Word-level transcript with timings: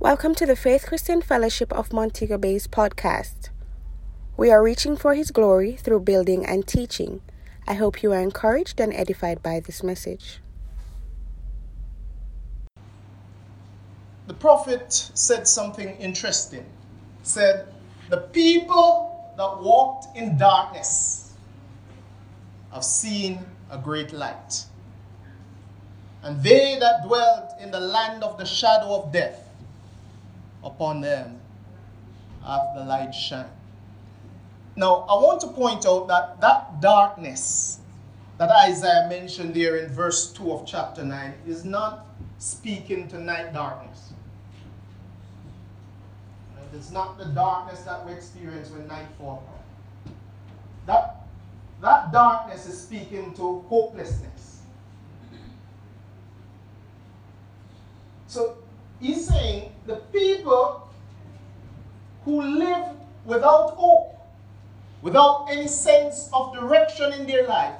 Welcome 0.00 0.36
to 0.36 0.46
the 0.46 0.54
Faith 0.54 0.86
Christian 0.86 1.20
Fellowship 1.20 1.72
of 1.72 1.92
Montego 1.92 2.38
Bay's 2.38 2.68
podcast. 2.68 3.48
We 4.36 4.48
are 4.48 4.62
reaching 4.62 4.96
for 4.96 5.14
His 5.14 5.32
glory 5.32 5.72
through 5.72 6.02
building 6.02 6.46
and 6.46 6.64
teaching. 6.64 7.20
I 7.66 7.74
hope 7.74 8.00
you 8.00 8.12
are 8.12 8.20
encouraged 8.20 8.78
and 8.78 8.94
edified 8.94 9.42
by 9.42 9.58
this 9.58 9.82
message. 9.82 10.38
The 14.28 14.34
prophet 14.34 14.92
said 14.92 15.48
something 15.48 15.88
interesting. 15.96 16.64
Said, 17.24 17.66
The 18.08 18.18
people 18.18 19.34
that 19.36 19.60
walked 19.60 20.16
in 20.16 20.38
darkness 20.38 21.32
have 22.72 22.84
seen 22.84 23.40
a 23.68 23.78
great 23.78 24.12
light. 24.12 24.64
And 26.22 26.40
they 26.40 26.78
that 26.78 27.04
dwelt 27.04 27.50
in 27.60 27.72
the 27.72 27.80
land 27.80 28.22
of 28.22 28.38
the 28.38 28.46
shadow 28.46 28.94
of 28.94 29.12
death, 29.12 29.47
upon 30.64 31.00
them 31.00 31.40
have 32.44 32.60
the 32.74 32.84
light 32.84 33.12
shine. 33.12 33.50
Now, 34.76 35.06
I 35.08 35.14
want 35.14 35.40
to 35.40 35.48
point 35.48 35.84
out 35.86 36.06
that 36.08 36.40
that 36.40 36.80
darkness 36.80 37.80
that 38.38 38.50
Isaiah 38.50 39.06
mentioned 39.08 39.54
there 39.54 39.76
in 39.76 39.90
verse 39.92 40.32
2 40.32 40.52
of 40.52 40.66
chapter 40.66 41.04
9 41.04 41.34
is 41.46 41.64
not 41.64 42.06
speaking 42.38 43.08
to 43.08 43.18
night 43.18 43.52
darkness. 43.52 44.12
It's 46.72 46.90
not 46.92 47.18
the 47.18 47.24
darkness 47.24 47.80
that 47.80 48.06
we 48.06 48.12
experience 48.12 48.70
when 48.70 48.86
night 48.86 49.06
falls. 49.18 49.42
That, 50.86 51.26
that 51.80 52.12
darkness 52.12 52.66
is 52.66 52.80
speaking 52.80 53.34
to 53.34 53.64
hopelessness. 53.68 54.62
So 58.28 58.58
he's 59.00 59.26
saying 59.26 59.72
the 59.86 59.96
people 60.12 60.88
who 62.24 62.42
live 62.42 62.94
without 63.24 63.70
hope, 63.70 64.14
without 65.02 65.46
any 65.50 65.68
sense 65.68 66.28
of 66.32 66.54
direction 66.54 67.12
in 67.12 67.26
their 67.26 67.46
life, 67.46 67.74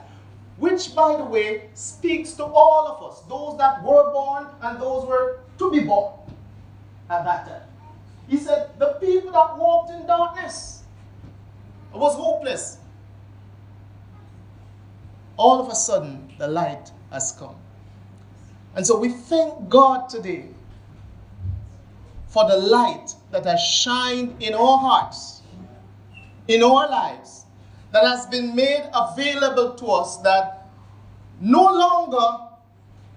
which, 0.57 0.95
by 0.95 1.17
the 1.17 1.25
way, 1.25 1.71
speaks 1.75 2.33
to 2.33 2.45
all 2.45 2.87
of 2.89 3.13
us, 3.13 3.21
those 3.29 3.57
that 3.59 3.83
were 3.83 4.11
born 4.13 4.47
and 4.63 4.81
those 4.81 5.07
were 5.07 5.41
to 5.59 5.71
be 5.71 5.81
born 5.81 6.13
at 7.11 7.25
that 7.25 7.47
time. 7.47 7.63
He 8.29 8.37
said, 8.37 8.79
the 8.79 8.99
people 9.01 9.33
that 9.33 9.57
walked 9.57 9.91
in 9.91 10.07
darkness 10.07 10.83
was 11.93 12.15
hopeless. 12.15 12.79
All 15.37 15.61
of 15.61 15.69
a 15.69 15.75
sudden, 15.75 16.33
the 16.39 16.49
light 16.49 16.91
has 17.11 17.33
come. 17.33 17.55
And 18.75 18.87
so 18.87 18.99
we 18.99 19.09
thank 19.09 19.69
God 19.69 20.09
today 20.09 20.47
for 22.29 22.47
the 22.47 22.57
light 22.57 23.15
that 23.31 23.45
has 23.45 23.61
shined 23.61 24.43
in 24.43 24.55
our 24.55 24.79
hearts, 24.79 25.43
in 26.47 26.63
our 26.63 26.89
lives, 26.89 27.45
that 27.93 28.05
has 28.05 28.27
been 28.27 28.55
made 28.55 28.89
available 28.95 29.75
to 29.75 29.87
us, 29.87 30.19
that 30.19 30.69
no 31.41 31.65
longer 31.65 32.45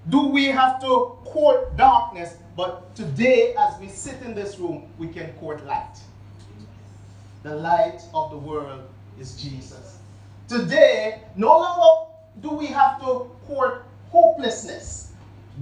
do 0.09 0.27
we 0.27 0.45
have 0.45 0.79
to 0.81 1.17
court 1.25 1.75
darkness, 1.77 2.35
but 2.55 2.95
today, 2.95 3.53
as 3.57 3.79
we 3.79 3.87
sit 3.87 4.21
in 4.23 4.33
this 4.33 4.57
room, 4.59 4.89
we 4.97 5.07
can 5.07 5.31
court 5.33 5.65
light. 5.65 5.97
The 7.43 7.55
light 7.55 8.01
of 8.13 8.31
the 8.31 8.37
world 8.37 8.83
is 9.19 9.41
Jesus. 9.41 9.97
Today, 10.47 11.21
no 11.35 11.47
longer 11.47 12.11
do 12.41 12.49
we 12.51 12.67
have 12.67 12.99
to 12.99 13.31
court 13.47 13.85
hopelessness. 14.09 15.10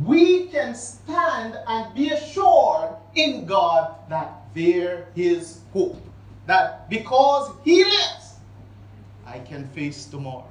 We 0.05 0.47
can 0.47 0.75
stand 0.75 1.57
and 1.67 1.93
be 1.93 2.11
assured 2.11 2.95
in 3.15 3.45
God 3.45 3.95
that 4.09 4.43
there 4.53 5.07
is 5.15 5.59
hope. 5.73 6.01
That 6.45 6.89
because 6.89 7.51
He 7.63 7.83
lives, 7.83 8.35
I 9.25 9.39
can 9.39 9.67
face 9.69 10.05
tomorrow. 10.05 10.47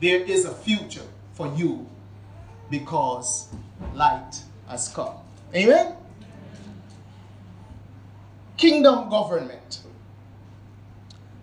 There 0.00 0.20
is 0.20 0.44
a 0.44 0.54
future 0.54 1.06
for 1.34 1.52
you 1.54 1.86
because 2.70 3.48
light 3.94 4.42
has 4.68 4.88
come. 4.88 5.14
Amen? 5.54 5.94
Kingdom 8.56 9.08
government. 9.10 9.80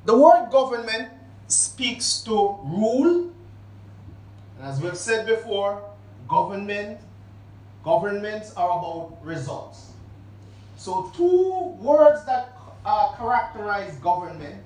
The 0.06 0.18
word 0.18 0.50
government 0.52 1.10
speaks 1.48 2.22
to 2.24 2.58
rule. 2.64 3.32
As 4.64 4.80
we've 4.80 4.96
said 4.98 5.26
before, 5.28 5.84
government 6.30 6.98
governments 7.84 8.54
are 8.56 8.80
about 8.80 9.18
results. 9.22 9.92
So 10.78 11.12
two 11.18 11.76
words 11.82 12.24
that 12.26 12.56
uh, 12.86 13.12
characterize 13.18 13.98
government 13.98 14.64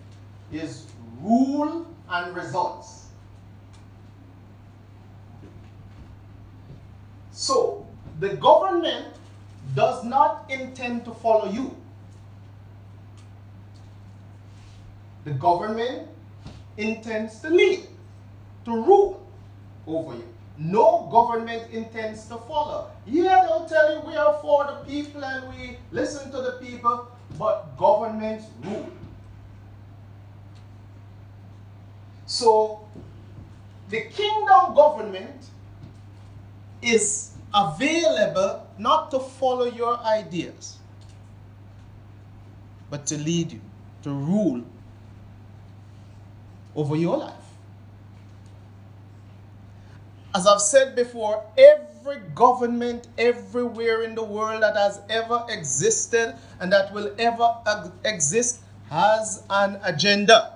is 0.51 0.85
rule 1.19 1.87
and 2.09 2.35
results. 2.35 3.07
So, 7.31 7.85
the 8.19 8.29
government 8.35 9.13
does 9.75 10.03
not 10.03 10.45
intend 10.49 11.05
to 11.05 11.11
follow 11.11 11.51
you. 11.51 11.75
The 15.25 15.31
government 15.31 16.07
intends 16.77 17.39
to 17.41 17.49
lead, 17.49 17.87
to 18.65 18.71
rule 18.71 19.26
over 19.87 20.15
you. 20.15 20.27
No 20.57 21.07
government 21.11 21.71
intends 21.71 22.25
to 22.27 22.37
follow. 22.37 22.89
Yeah, 23.05 23.45
they'll 23.47 23.65
tell 23.65 23.93
you 23.93 24.01
we 24.07 24.15
are 24.15 24.33
for 24.41 24.65
the 24.65 24.91
people 24.91 25.23
and 25.23 25.47
we 25.49 25.77
listen 25.91 26.31
to 26.31 26.37
the 26.37 26.57
people, 26.59 27.07
but 27.37 27.77
governments 27.77 28.45
rule. 28.63 28.89
So, 32.25 32.85
the 33.89 34.01
kingdom 34.01 34.73
government 34.75 35.45
is 36.81 37.31
available 37.53 38.67
not 38.77 39.11
to 39.11 39.19
follow 39.19 39.65
your 39.65 39.97
ideas, 39.99 40.77
but 42.89 43.05
to 43.07 43.17
lead 43.17 43.53
you, 43.53 43.61
to 44.03 44.11
rule 44.11 44.63
over 46.75 46.95
your 46.95 47.17
life. 47.17 47.46
As 50.35 50.45
I've 50.45 50.61
said 50.61 50.95
before, 50.95 51.43
every 51.57 52.19
government 52.35 53.07
everywhere 53.17 54.03
in 54.03 54.15
the 54.15 54.23
world 54.23 54.63
that 54.63 54.75
has 54.75 55.01
ever 55.09 55.45
existed 55.49 56.35
and 56.59 56.71
that 56.71 56.93
will 56.93 57.11
ever 57.17 57.55
exist 58.05 58.61
has 58.89 59.43
an 59.49 59.79
agenda. 59.83 60.53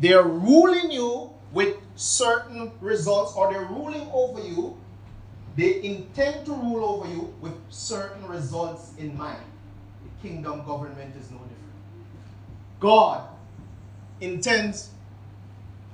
They're 0.00 0.22
ruling 0.22 0.90
you 0.90 1.30
with 1.52 1.76
certain 1.96 2.72
results 2.80 3.34
or 3.34 3.52
they're 3.52 3.62
ruling 3.62 4.08
over 4.12 4.40
you, 4.40 4.76
they 5.56 5.82
intend 5.82 6.44
to 6.46 6.52
rule 6.52 6.84
over 6.84 7.08
you 7.08 7.32
with 7.40 7.54
certain 7.70 8.26
results 8.26 8.92
in 8.98 9.16
mind. 9.16 9.40
The 10.02 10.28
kingdom 10.28 10.66
government 10.66 11.16
is 11.16 11.30
no 11.30 11.38
different. 11.38 11.72
God 12.80 13.26
intends 14.20 14.90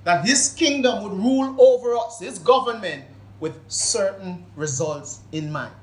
that 0.04 0.24
his 0.24 0.52
kingdom 0.52 1.02
would 1.02 1.12
rule 1.12 1.56
over 1.60 1.96
us, 1.96 2.20
his 2.20 2.38
government, 2.38 3.04
with 3.40 3.58
certain 3.68 4.44
results 4.56 5.20
in 5.32 5.50
mind. 5.50 5.74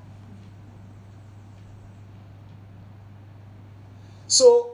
So, 4.28 4.72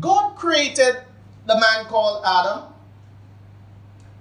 God 0.00 0.36
created 0.36 1.02
the 1.46 1.54
man 1.54 1.86
called 1.86 2.22
Adam 2.24 2.72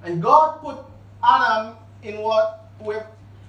and 0.03 0.21
God 0.21 0.59
put 0.61 0.77
Adam 1.23 1.75
in 2.03 2.19
what 2.19 2.71
we've 2.79 3.03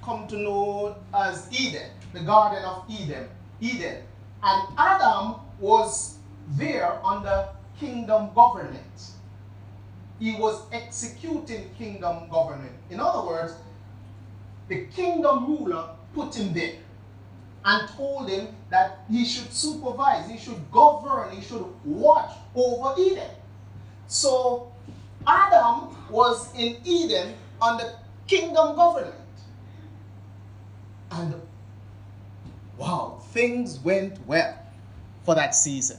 come 0.04 0.26
to 0.28 0.36
know 0.36 0.96
as 1.14 1.48
Eden, 1.50 1.90
the 2.12 2.20
Garden 2.20 2.62
of 2.64 2.84
Eden. 2.88 3.28
Eden. 3.60 4.02
And 4.42 4.68
Adam 4.76 5.36
was 5.60 6.18
there 6.50 6.98
under 7.04 7.48
kingdom 7.78 8.30
government. 8.34 9.11
He 10.22 10.36
was 10.36 10.62
executing 10.70 11.68
kingdom 11.76 12.28
government. 12.30 12.70
In 12.90 13.00
other 13.00 13.26
words, 13.26 13.54
the 14.68 14.84
kingdom 14.94 15.46
ruler 15.48 15.96
put 16.14 16.36
him 16.36 16.54
there 16.54 16.76
and 17.64 17.88
told 17.88 18.30
him 18.30 18.46
that 18.70 19.00
he 19.10 19.24
should 19.24 19.52
supervise, 19.52 20.30
he 20.30 20.38
should 20.38 20.70
govern, 20.70 21.34
he 21.34 21.42
should 21.42 21.66
watch 21.84 22.30
over 22.54 22.94
Eden. 23.00 23.30
So 24.06 24.70
Adam 25.26 25.88
was 26.08 26.54
in 26.54 26.76
Eden 26.84 27.34
under 27.60 27.92
kingdom 28.28 28.76
government. 28.76 29.16
And 31.10 31.34
wow, 32.78 33.20
things 33.32 33.80
went 33.80 34.24
well 34.24 34.56
for 35.24 35.34
that 35.34 35.56
season. 35.56 35.98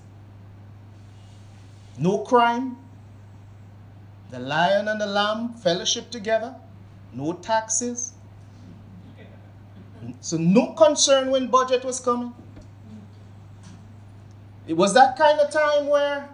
No 1.97 2.19
crime. 2.19 2.77
The 4.33 4.39
lion 4.39 4.87
and 4.87 4.99
the 4.99 5.05
lamb 5.05 5.49
fellowship 5.49 6.09
together. 6.09 6.55
No 7.13 7.33
taxes. 7.33 8.13
So 10.21 10.37
no 10.37 10.73
concern 10.73 11.29
when 11.29 11.49
budget 11.51 11.85
was 11.85 11.99
coming. 11.99 12.33
It 14.65 14.73
was 14.73 14.95
that 14.95 15.19
kind 15.19 15.39
of 15.39 15.51
time 15.51 15.85
where 15.87 16.27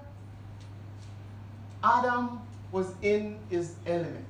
Adam 1.84 2.40
was 2.72 2.88
in 3.02 3.38
his 3.50 3.76
element 3.86 4.26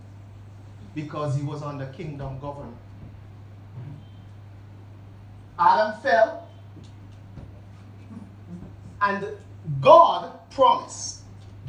because 0.95 1.35
he 1.35 1.43
was 1.43 1.61
under 1.61 1.85
kingdom 1.85 2.39
government. 2.39 2.75
Adam 5.59 6.01
fell, 6.01 6.47
and 8.99 9.27
God 9.79 10.31
promised. 10.49 11.18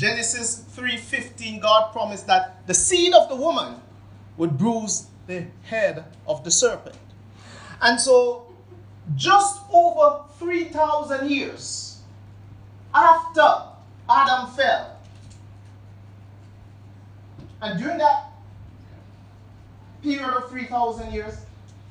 Genesis 0.00 0.64
3:15 0.74 1.60
God 1.60 1.92
promised 1.92 2.26
that 2.26 2.66
the 2.66 2.72
seed 2.72 3.12
of 3.12 3.28
the 3.28 3.36
woman 3.36 3.82
would 4.38 4.56
bruise 4.56 5.08
the 5.26 5.44
head 5.64 6.04
of 6.26 6.42
the 6.42 6.50
serpent. 6.50 6.96
And 7.82 8.00
so 8.00 8.46
just 9.14 9.60
over 9.70 10.24
3000 10.38 11.30
years 11.30 11.98
after 12.94 13.46
Adam 14.08 14.50
fell 14.52 14.96
and 17.60 17.78
during 17.78 17.98
that 17.98 18.32
period 20.02 20.30
of 20.30 20.48
3,000 20.48 21.12
years, 21.12 21.34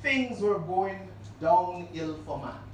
things 0.02 0.42
were 0.42 0.58
going 0.58 0.98
downhill 1.40 2.18
for 2.26 2.40
man. 2.40 2.69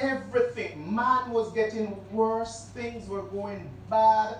Everything, 0.00 0.94
man 0.94 1.30
was 1.30 1.52
getting 1.52 1.96
worse, 2.10 2.70
things 2.74 3.08
were 3.08 3.22
going 3.22 3.68
bad, 3.90 4.38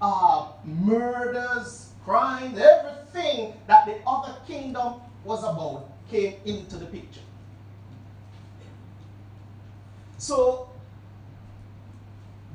uh, 0.00 0.48
murders, 0.64 1.90
crimes, 2.04 2.58
everything 2.58 3.54
that 3.66 3.86
the 3.86 3.96
other 4.06 4.36
kingdom 4.46 4.94
was 5.24 5.42
about 5.42 5.88
came 6.10 6.34
into 6.44 6.76
the 6.76 6.86
picture. 6.86 7.20
So, 10.18 10.68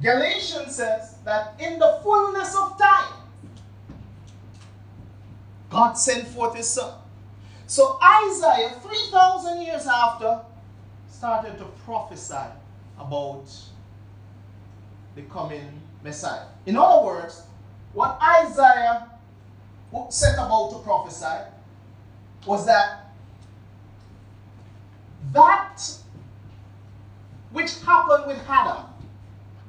Galatians 0.01 0.75
says 0.75 1.16
that 1.24 1.54
in 1.60 1.80
the 1.80 2.00
fullness 2.04 2.56
of 2.56 2.78
time, 2.78 3.13
God 5.69 5.94
sent 5.94 6.28
forth 6.28 6.56
his 6.56 6.69
son. 6.69 6.94
So 7.68 8.00
Isaiah, 8.04 8.80
3,000 8.81 9.62
years 9.62 9.88
after, 9.88 10.40
started 11.16 11.58
to 11.58 11.66
prophesy 11.86 12.52
about 13.00 13.46
the 15.16 15.22
coming 15.24 15.82
Messiah. 16.04 16.46
In 16.66 16.76
other 16.78 17.06
words, 17.06 17.44
what 17.94 18.20
Isaiah 18.22 19.10
set 20.10 20.34
about 20.34 20.72
to 20.72 20.80
prophesy 20.80 21.50
was 22.46 22.66
that 22.66 23.14
that 25.32 25.82
which 27.52 27.80
happened 27.82 28.28
with 28.28 28.40
Adam 28.48 28.84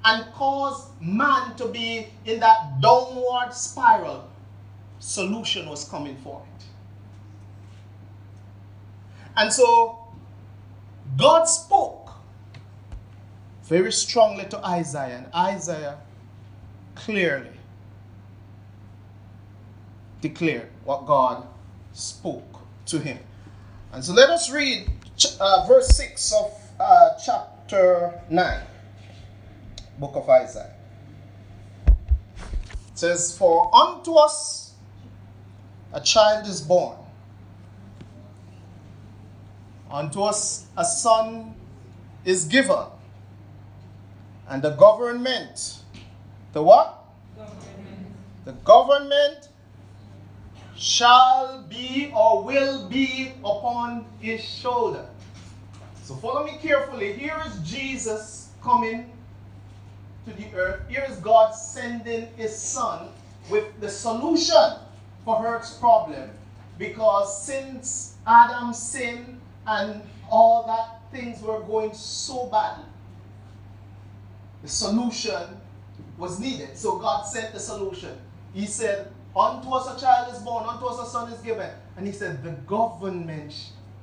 and 0.04 0.32
caused 0.32 1.00
man 1.00 1.54
to 1.56 1.66
be 1.66 2.08
in 2.24 2.40
that 2.40 2.80
downward 2.80 3.52
spiral 3.52 4.28
solution 4.98 5.68
was 5.68 5.88
coming 5.88 6.16
for 6.16 6.42
it. 6.42 6.64
And 9.36 9.52
so 9.52 9.95
God 11.16 11.44
spoke 11.44 12.10
very 13.64 13.90
strongly 13.90 14.44
to 14.46 14.64
Isaiah, 14.64 15.16
and 15.16 15.34
Isaiah 15.34 15.98
clearly 16.94 17.50
declared 20.20 20.68
what 20.84 21.06
God 21.06 21.46
spoke 21.92 22.60
to 22.86 22.98
him. 22.98 23.18
And 23.92 24.04
so 24.04 24.12
let 24.12 24.30
us 24.30 24.50
read 24.50 24.90
uh, 25.40 25.66
verse 25.66 25.88
6 25.96 26.32
of 26.34 26.52
uh, 26.78 27.10
chapter 27.24 28.20
9, 28.28 28.62
book 29.98 30.12
of 30.14 30.28
Isaiah. 30.28 30.74
It 31.86 32.98
says, 32.98 33.36
For 33.36 33.74
unto 33.74 34.14
us 34.14 34.74
a 35.92 36.00
child 36.00 36.46
is 36.46 36.60
born. 36.60 36.98
Unto 39.90 40.22
us 40.22 40.66
a 40.76 40.84
son 40.84 41.54
is 42.24 42.44
given. 42.44 42.86
And 44.48 44.62
the 44.62 44.70
government, 44.70 45.78
the 46.52 46.62
what? 46.62 47.04
Government. 47.36 48.06
The 48.44 48.52
government 48.52 49.48
shall 50.76 51.62
be 51.68 52.12
or 52.14 52.44
will 52.44 52.88
be 52.88 53.32
upon 53.44 54.06
his 54.20 54.42
shoulder. 54.44 55.06
So 56.02 56.14
follow 56.16 56.44
me 56.44 56.58
carefully. 56.62 57.14
Here 57.14 57.40
is 57.46 57.58
Jesus 57.68 58.50
coming 58.62 59.10
to 60.26 60.32
the 60.34 60.46
earth. 60.54 60.82
Here 60.88 61.06
is 61.08 61.16
God 61.18 61.52
sending 61.52 62.28
his 62.36 62.54
son 62.56 63.08
with 63.48 63.64
the 63.80 63.88
solution 63.88 64.78
for 65.24 65.44
Earth's 65.46 65.74
problem 65.74 66.30
because 66.78 67.44
since 67.44 68.16
Adam 68.26 68.72
sinned 68.72 69.35
and 69.66 70.02
all 70.30 70.66
that 70.66 71.00
things 71.10 71.42
were 71.42 71.60
going 71.60 71.92
so 71.94 72.46
badly, 72.46 72.84
the 74.62 74.68
solution 74.68 75.60
was 76.18 76.40
needed. 76.40 76.76
So 76.76 76.98
God 76.98 77.22
sent 77.22 77.52
the 77.52 77.60
solution. 77.60 78.16
He 78.54 78.66
said, 78.66 79.12
Unto 79.36 79.68
us 79.70 79.96
a 79.96 80.00
child 80.00 80.34
is 80.34 80.40
born, 80.40 80.64
unto 80.66 80.86
us 80.86 81.06
a 81.06 81.10
son 81.10 81.30
is 81.30 81.38
given. 81.40 81.70
And 81.96 82.06
he 82.06 82.12
said, 82.12 82.42
The 82.42 82.52
government 82.52 83.54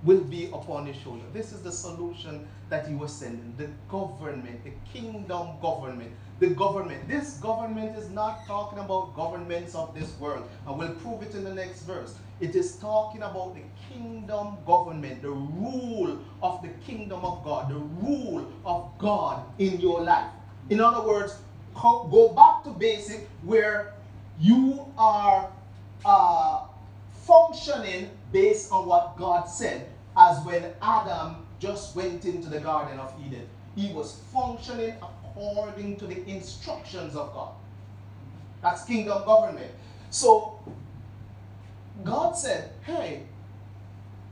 will 0.04 0.22
be 0.22 0.48
upon 0.48 0.86
his 0.86 0.98
shoulder. 0.98 1.24
This 1.34 1.52
is 1.54 1.62
the 1.62 1.72
solution 1.72 2.48
that 2.70 2.88
he 2.88 2.96
was 2.96 3.12
sending. 3.12 3.54
The 3.58 3.70
government, 3.90 4.64
the 4.64 4.74
kingdom 4.92 5.60
government 5.62 6.12
the 6.44 6.50
government. 6.50 7.08
This 7.08 7.36
government 7.38 7.98
is 7.98 8.10
not 8.10 8.46
talking 8.46 8.80
about 8.80 9.16
governments 9.16 9.76
of 9.76 9.96
this 9.96 10.12
world, 10.20 10.48
and 10.68 10.78
we'll 10.78 10.94
prove 10.96 11.22
it 11.22 11.36
in 11.36 11.44
the 11.44 11.54
next 11.54 11.84
verse. 11.84 12.16
It 12.42 12.56
is 12.56 12.76
talking 12.78 13.22
about 13.22 13.56
the 13.56 13.62
kingdom 13.90 14.58
government, 14.66 15.22
the 15.22 15.30
rule 15.30 16.20
of 16.42 16.62
the 16.62 16.70
kingdom 16.86 17.24
of 17.24 17.44
God, 17.44 17.70
the 17.70 17.80
rule 18.06 18.52
of 18.66 18.92
God 18.98 19.46
in 19.60 19.80
your 19.80 20.02
life. 20.02 20.30
In 20.70 20.82
other 20.82 21.08
words, 21.08 21.38
go 21.76 22.34
back 22.36 22.64
to 22.66 22.78
basic 22.78 23.28
where 23.44 23.94
you 24.40 24.86
are 24.98 25.50
uh, 26.04 26.66
functioning 27.14 28.10
based 28.34 28.72
on 28.72 28.88
what 28.88 29.16
God 29.18 29.46
said, 29.46 29.88
as 30.18 30.44
when 30.46 30.66
Adam 30.82 31.46
just 31.60 31.96
went 31.96 32.26
into 32.26 32.50
the 32.50 32.60
Garden 32.60 33.00
of 33.00 33.14
Eden. 33.26 33.48
He 33.76 33.92
was 33.94 34.22
functioning 34.32 34.94
according 35.02 35.98
to 35.98 36.08
the 36.08 36.28
instructions 36.28 37.16
of 37.16 37.34
God. 37.34 37.54
That's 38.62 38.84
kingdom 38.86 39.24
government. 39.26 39.72
So 40.10 40.60
God 42.04 42.34
said, 42.34 42.72
hey, 42.86 43.24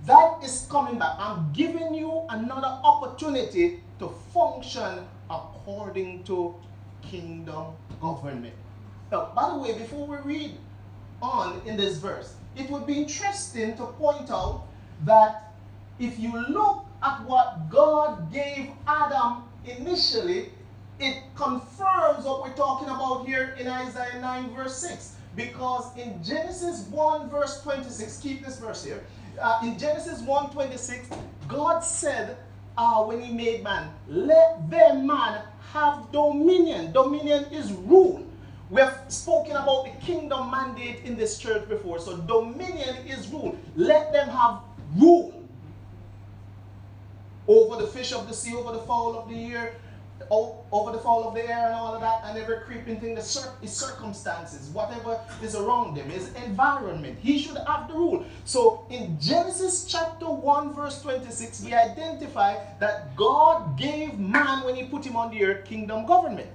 that 0.05 0.43
is 0.43 0.67
coming 0.69 0.97
back. 0.97 1.15
I'm 1.17 1.51
giving 1.53 1.93
you 1.93 2.25
another 2.29 2.79
opportunity 2.83 3.83
to 3.99 4.09
function 4.33 5.05
according 5.29 6.23
to 6.25 6.55
kingdom 7.01 7.73
government. 7.99 8.53
Now, 9.11 9.31
by 9.35 9.49
the 9.49 9.57
way, 9.57 9.77
before 9.77 10.07
we 10.07 10.17
read 10.17 10.57
on 11.21 11.61
in 11.65 11.77
this 11.77 11.97
verse, 11.97 12.33
it 12.55 12.69
would 12.69 12.85
be 12.85 12.93
interesting 12.93 13.77
to 13.77 13.85
point 13.85 14.31
out 14.31 14.63
that 15.05 15.50
if 16.01 16.19
you 16.19 16.33
look 16.49 16.85
at 17.03 17.23
what 17.25 17.69
God 17.69 18.33
gave 18.33 18.71
Adam 18.87 19.43
initially, 19.65 20.49
it 20.99 21.21
confirms 21.35 22.25
what 22.25 22.41
we're 22.41 22.55
talking 22.55 22.89
about 22.89 23.25
here 23.25 23.55
in 23.59 23.67
Isaiah 23.67 24.19
9, 24.19 24.55
verse 24.55 24.77
6. 24.77 25.15
Because 25.35 25.95
in 25.97 26.21
Genesis 26.23 26.87
1, 26.89 27.29
verse 27.29 27.61
26, 27.61 28.17
keep 28.17 28.43
this 28.43 28.59
verse 28.59 28.83
here. 28.83 29.03
Uh, 29.39 29.61
in 29.63 29.77
Genesis 29.77 30.21
1, 30.21 30.49
26, 30.49 31.09
God 31.47 31.79
said 31.81 32.37
uh, 32.77 33.03
when 33.03 33.21
he 33.21 33.31
made 33.31 33.63
man, 33.63 33.91
let 34.07 34.69
the 34.69 34.95
man 34.95 35.43
have 35.71 36.11
dominion. 36.11 36.91
Dominion 36.91 37.45
is 37.45 37.71
rule. 37.71 38.25
We 38.71 38.81
have 38.81 39.03
spoken 39.07 39.55
about 39.55 39.85
the 39.85 40.05
kingdom 40.05 40.49
mandate 40.49 41.01
in 41.03 41.15
this 41.15 41.37
church 41.37 41.67
before. 41.69 41.99
So 41.99 42.17
dominion 42.17 42.95
is 43.07 43.27
rule. 43.27 43.57
Let 43.75 44.11
them 44.11 44.29
have 44.29 44.61
rule 44.97 45.40
over 47.47 47.81
the 47.81 47.87
fish 47.87 48.13
of 48.13 48.27
the 48.27 48.33
sea, 48.33 48.55
over 48.55 48.71
the 48.71 48.83
fowl 48.83 49.17
of 49.17 49.29
the 49.29 49.53
air, 49.53 49.73
over 50.29 50.91
the 50.91 50.99
fall 50.99 51.27
of 51.27 51.33
the 51.33 51.41
air 51.41 51.65
and 51.65 51.73
all 51.73 51.93
of 51.93 52.01
that, 52.01 52.21
and 52.25 52.37
every 52.37 52.59
creeping 52.61 52.99
thing, 52.99 53.15
the 53.15 53.21
cir- 53.21 53.53
circumstances, 53.65 54.69
whatever 54.69 55.19
is 55.41 55.55
around 55.55 55.95
them, 55.95 56.09
his 56.09 56.33
environment. 56.35 57.17
He 57.19 57.39
should 57.39 57.57
have 57.67 57.87
the 57.87 57.95
rule. 57.95 58.25
So 58.45 58.85
in 58.89 59.19
Genesis 59.19 59.85
chapter 59.85 60.29
1, 60.29 60.73
verse 60.73 61.01
26, 61.01 61.63
we 61.63 61.73
identify 61.73 62.55
that 62.79 63.15
God 63.15 63.77
gave 63.77 64.19
man, 64.19 64.63
when 64.63 64.75
he 64.75 64.83
put 64.83 65.05
him 65.05 65.15
on 65.15 65.31
the 65.31 65.43
earth, 65.43 65.65
kingdom 65.65 66.05
government. 66.05 66.49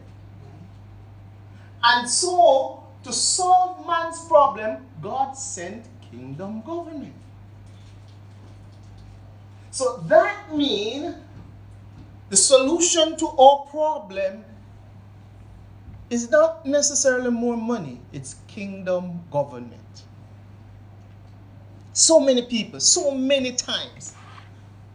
And 1.83 2.09
so, 2.09 2.83
to 3.05 3.13
solve 3.13 3.87
man's 3.87 4.25
problem, 4.27 4.87
God 5.03 5.35
sent 5.35 5.85
kingdom 6.11 6.63
government. 6.63 7.15
So 9.77 10.03
that 10.09 10.57
means 10.57 11.17
the 12.31 12.37
solution 12.37 13.15
to 13.19 13.29
our 13.29 13.67
problem 13.67 14.43
is 16.09 16.31
not 16.31 16.65
necessarily 16.65 17.31
more 17.31 17.59
money, 17.59 18.01
it's 18.11 18.37
kingdom 18.49 19.21
government. 19.31 20.05
So 21.93 22.19
many 22.19 22.41
people, 22.47 22.81
so 22.81 23.11
many 23.11 23.53
times, 23.53 24.15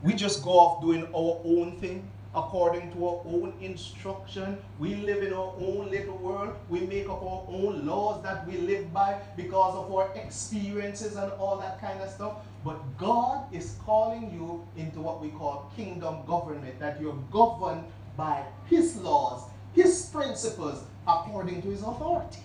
we 0.01 0.15
just 0.15 0.43
go 0.43 0.49
off 0.49 0.81
doing 0.81 1.03
our 1.13 1.39
own 1.45 1.77
thing 1.79 2.09
according 2.33 2.91
to 2.93 3.07
our 3.07 3.21
own 3.25 3.53
instruction. 3.61 4.57
We 4.79 4.95
live 4.95 5.21
in 5.21 5.31
our 5.31 5.53
own 5.61 5.91
little 5.91 6.17
world. 6.17 6.55
We 6.69 6.79
make 6.79 7.05
up 7.05 7.21
our 7.21 7.45
own 7.49 7.85
laws 7.85 8.23
that 8.23 8.47
we 8.47 8.57
live 8.57 8.91
by 8.91 9.19
because 9.37 9.75
of 9.75 9.93
our 9.93 10.09
experiences 10.15 11.17
and 11.17 11.31
all 11.33 11.57
that 11.57 11.79
kind 11.79 12.01
of 12.01 12.09
stuff. 12.09 12.37
But 12.63 12.79
God 12.97 13.53
is 13.53 13.75
calling 13.85 14.31
you 14.31 14.65
into 14.77 14.99
what 14.99 15.21
we 15.21 15.29
call 15.29 15.71
kingdom 15.75 16.25
government, 16.27 16.79
that 16.79 17.01
you're 17.01 17.17
governed 17.31 17.83
by 18.15 18.43
His 18.67 18.97
laws, 18.97 19.43
His 19.73 20.09
principles, 20.13 20.83
according 21.07 21.61
to 21.63 21.69
His 21.69 21.81
authority. 21.81 22.41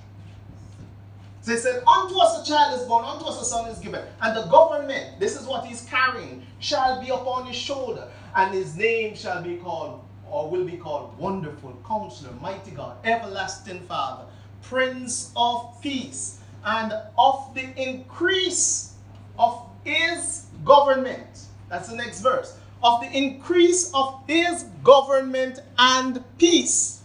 So 1.43 1.53
he 1.53 1.59
said, 1.59 1.85
Unto 1.87 2.19
us 2.19 2.43
a 2.43 2.51
child 2.51 2.81
is 2.81 2.89
born, 2.89 3.05
unto 3.05 3.25
us 3.25 3.41
a 3.41 3.45
son 3.45 3.71
is 3.71 3.79
given. 3.79 4.05
And 4.21 4.37
the 4.37 4.47
government, 4.47 5.21
this 5.21 5.41
is 5.41 5.47
what 5.47 5.65
he's 5.65 5.83
carrying, 5.83 6.43
shall 6.59 7.01
be 7.01 7.11
upon 7.11 7.47
his 7.47 7.55
shoulder 7.55 8.09
and 8.37 8.53
his 8.53 8.77
name 8.77 9.17
shall 9.17 9.43
be 9.43 9.57
called, 9.57 10.05
or 10.31 10.51
will 10.51 10.65
be 10.65 10.77
called, 10.77 11.19
Wonderful 11.19 11.77
Counselor, 11.87 12.33
Mighty 12.41 12.71
God, 12.71 12.99
Everlasting 13.05 13.81
Father, 13.81 14.25
Prince 14.63 15.33
of 15.35 15.81
Peace, 15.81 16.39
and 16.65 16.93
of 17.17 17.55
the 17.55 17.67
increase 17.81 18.95
of 19.39 19.66
his 19.87 20.47
government. 20.65 21.47
That's 21.69 21.89
the 21.89 21.97
next 21.97 22.21
verse. 22.21 22.59
Of 22.83 23.01
the 23.01 23.11
increase 23.11 23.91
of 23.95 24.21
his 24.27 24.65
government 24.83 25.61
and 25.79 26.23
peace. 26.39 27.03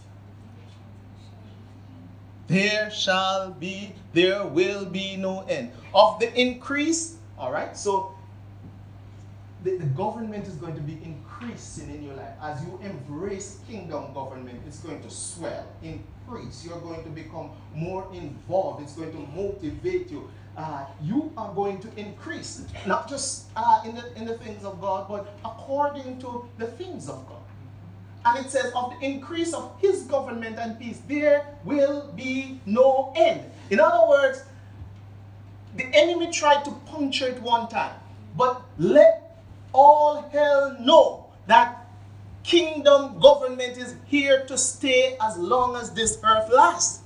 There 2.48 2.90
shall 2.90 3.52
be, 3.52 3.94
there 4.12 4.44
will 4.44 4.84
be 4.84 5.16
no 5.16 5.40
end. 5.48 5.72
Of 5.94 6.20
the 6.20 6.32
increase, 6.38 7.16
all 7.38 7.50
right, 7.50 7.76
so 7.76 8.14
the, 9.64 9.78
the 9.78 9.86
government 9.86 10.46
is 10.46 10.54
going 10.56 10.74
to 10.74 10.80
be 10.82 10.98
increasing 11.42 11.94
in 11.94 12.02
your 12.02 12.14
life. 12.14 12.34
As 12.40 12.62
you 12.64 12.78
embrace 12.82 13.58
kingdom 13.68 14.12
government, 14.14 14.60
it's 14.66 14.78
going 14.80 15.02
to 15.02 15.10
swell, 15.10 15.66
increase. 15.82 16.64
You're 16.64 16.80
going 16.80 17.02
to 17.04 17.10
become 17.10 17.50
more 17.74 18.06
involved. 18.12 18.82
It's 18.82 18.94
going 18.94 19.12
to 19.12 19.18
motivate 19.34 20.10
you. 20.10 20.28
Uh, 20.56 20.84
you 21.02 21.32
are 21.36 21.52
going 21.54 21.80
to 21.80 21.88
increase, 21.96 22.66
not 22.86 23.08
just 23.08 23.46
uh, 23.56 23.82
in, 23.86 23.94
the, 23.94 24.14
in 24.16 24.26
the 24.26 24.36
things 24.38 24.64
of 24.64 24.80
God, 24.80 25.08
but 25.08 25.34
according 25.44 26.20
to 26.20 26.46
the 26.58 26.66
things 26.66 27.08
of 27.08 27.26
God. 27.26 27.38
And 28.24 28.44
it 28.44 28.50
says, 28.50 28.70
of 28.76 28.92
the 28.92 29.04
increase 29.04 29.52
of 29.54 29.72
his 29.80 30.02
government 30.02 30.58
and 30.58 30.78
peace, 30.78 31.00
there 31.08 31.46
will 31.64 32.12
be 32.14 32.60
no 32.66 33.12
end. 33.16 33.50
In 33.70 33.80
other 33.80 34.06
words, 34.08 34.44
the 35.76 35.86
enemy 35.94 36.30
tried 36.30 36.64
to 36.66 36.70
puncture 36.86 37.28
it 37.28 37.40
one 37.40 37.68
time, 37.68 37.96
but 38.36 38.62
let 38.78 39.40
all 39.72 40.28
hell 40.30 40.76
know 40.78 41.21
that 41.46 41.86
kingdom 42.42 43.18
government 43.20 43.76
is 43.76 43.94
here 44.06 44.44
to 44.46 44.58
stay 44.58 45.16
as 45.20 45.36
long 45.36 45.76
as 45.76 45.92
this 45.92 46.18
earth 46.24 46.50
lasts. 46.52 47.00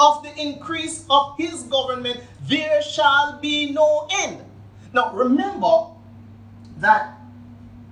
Of 0.00 0.22
the 0.22 0.32
increase 0.40 1.04
of 1.10 1.36
his 1.36 1.64
government, 1.64 2.20
there 2.46 2.80
shall 2.82 3.40
be 3.40 3.72
no 3.72 4.06
end. 4.12 4.44
Now 4.92 5.12
remember 5.12 5.86
that 6.78 7.18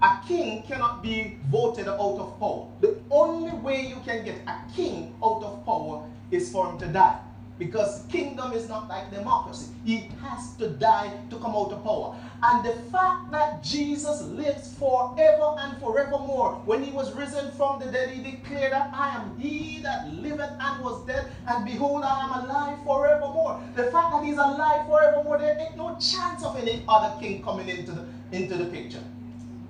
a 0.03 0.21
king 0.29 0.63
cannot 0.63 1.03
be 1.03 1.39
voted 1.51 1.89
out 1.89 2.19
of 2.19 2.39
power. 2.39 2.69
The 2.81 2.97
only 3.11 3.53
way 3.59 3.87
you 3.87 3.97
can 4.05 4.25
get 4.25 4.37
a 4.47 4.61
king 4.75 5.15
out 5.23 5.43
of 5.43 5.65
power 5.65 6.09
is 6.31 6.53
for 6.53 6.71
him 6.71 6.79
to 6.79 6.87
die. 6.87 7.19
Because 7.59 8.03
kingdom 8.11 8.53
is 8.53 8.69
not 8.69 8.89
like 8.89 9.11
democracy. 9.11 9.73
He 9.85 10.11
has 10.23 10.55
to 10.57 10.69
die 10.69 11.11
to 11.31 11.37
come 11.37 11.57
out 11.57 11.73
of 11.73 11.83
power. 11.83 12.15
And 12.43 12.65
the 12.65 12.75
fact 12.91 13.31
that 13.31 13.63
Jesus 13.63 14.23
lives 14.23 14.75
forever 14.75 15.57
and 15.59 15.79
forevermore, 15.79 16.61
when 16.67 16.83
he 16.83 16.91
was 16.91 17.15
risen 17.15 17.51
from 17.53 17.81
the 17.81 17.87
dead, 17.87 18.11
he 18.11 18.23
declared 18.31 18.73
that 18.73 18.91
I 18.93 19.15
am 19.15 19.39
he 19.39 19.81
that 19.83 20.13
liveth 20.13 20.53
and 20.61 20.85
was 20.85 21.07
dead, 21.07 21.31
and 21.49 21.65
behold, 21.65 22.03
I 22.05 22.25
am 22.25 22.45
alive 22.45 22.79
forevermore. 22.85 23.61
The 23.75 23.85
fact 23.85 24.13
that 24.13 24.25
he's 24.25 24.37
alive 24.37 24.87
forevermore, 24.87 25.39
there 25.39 25.59
ain't 25.59 25.77
no 25.77 25.97
chance 25.99 26.45
of 26.45 26.57
any 26.59 26.85
other 26.89 27.19
king 27.21 27.43
coming 27.43 27.69
into 27.69 27.93
the, 27.93 28.05
into 28.33 28.57
the 28.57 28.67
picture. 28.67 29.03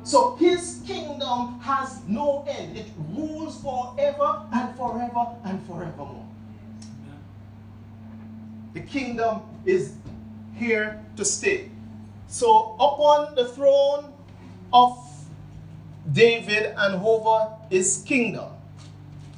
So 0.03 0.37
his 0.37 0.81
kingdom 0.87 1.61
has 1.61 2.01
no 2.07 2.45
end. 2.49 2.77
It 2.77 2.87
rules 3.11 3.61
forever 3.61 4.43
and 4.53 4.77
forever 4.77 5.35
and 5.45 5.65
forevermore. 5.67 6.26
The 8.77 8.83
kingdom 8.83 9.41
is 9.65 9.95
here 10.55 11.03
to 11.17 11.25
stay. 11.25 11.71
So, 12.29 12.77
upon 12.79 13.35
the 13.35 13.49
throne 13.49 14.13
of 14.71 14.99
David 16.13 16.75
and 16.77 16.97
over 16.97 17.57
his 17.71 18.05
kingdom, 18.07 18.51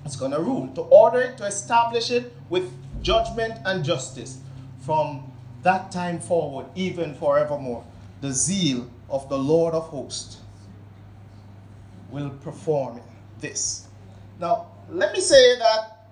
it's 0.04 0.16
going 0.16 0.32
to 0.32 0.40
rule, 0.40 0.66
to 0.74 0.80
order 0.80 1.20
it, 1.20 1.38
to 1.38 1.44
establish 1.44 2.10
it 2.10 2.34
with 2.50 2.68
judgment 3.00 3.54
and 3.64 3.84
justice 3.84 4.38
from 4.80 5.30
that 5.62 5.92
time 5.92 6.18
forward, 6.18 6.66
even 6.74 7.14
forevermore. 7.14 7.84
The 8.20 8.32
zeal 8.32 8.90
of 9.08 9.28
the 9.28 9.38
Lord 9.38 9.72
of 9.72 9.84
hosts 9.84 10.38
will 12.10 12.30
perform 12.30 13.00
this. 13.38 13.86
Now, 14.40 14.66
let 14.90 15.12
me 15.12 15.20
say 15.20 15.56
that 15.60 16.08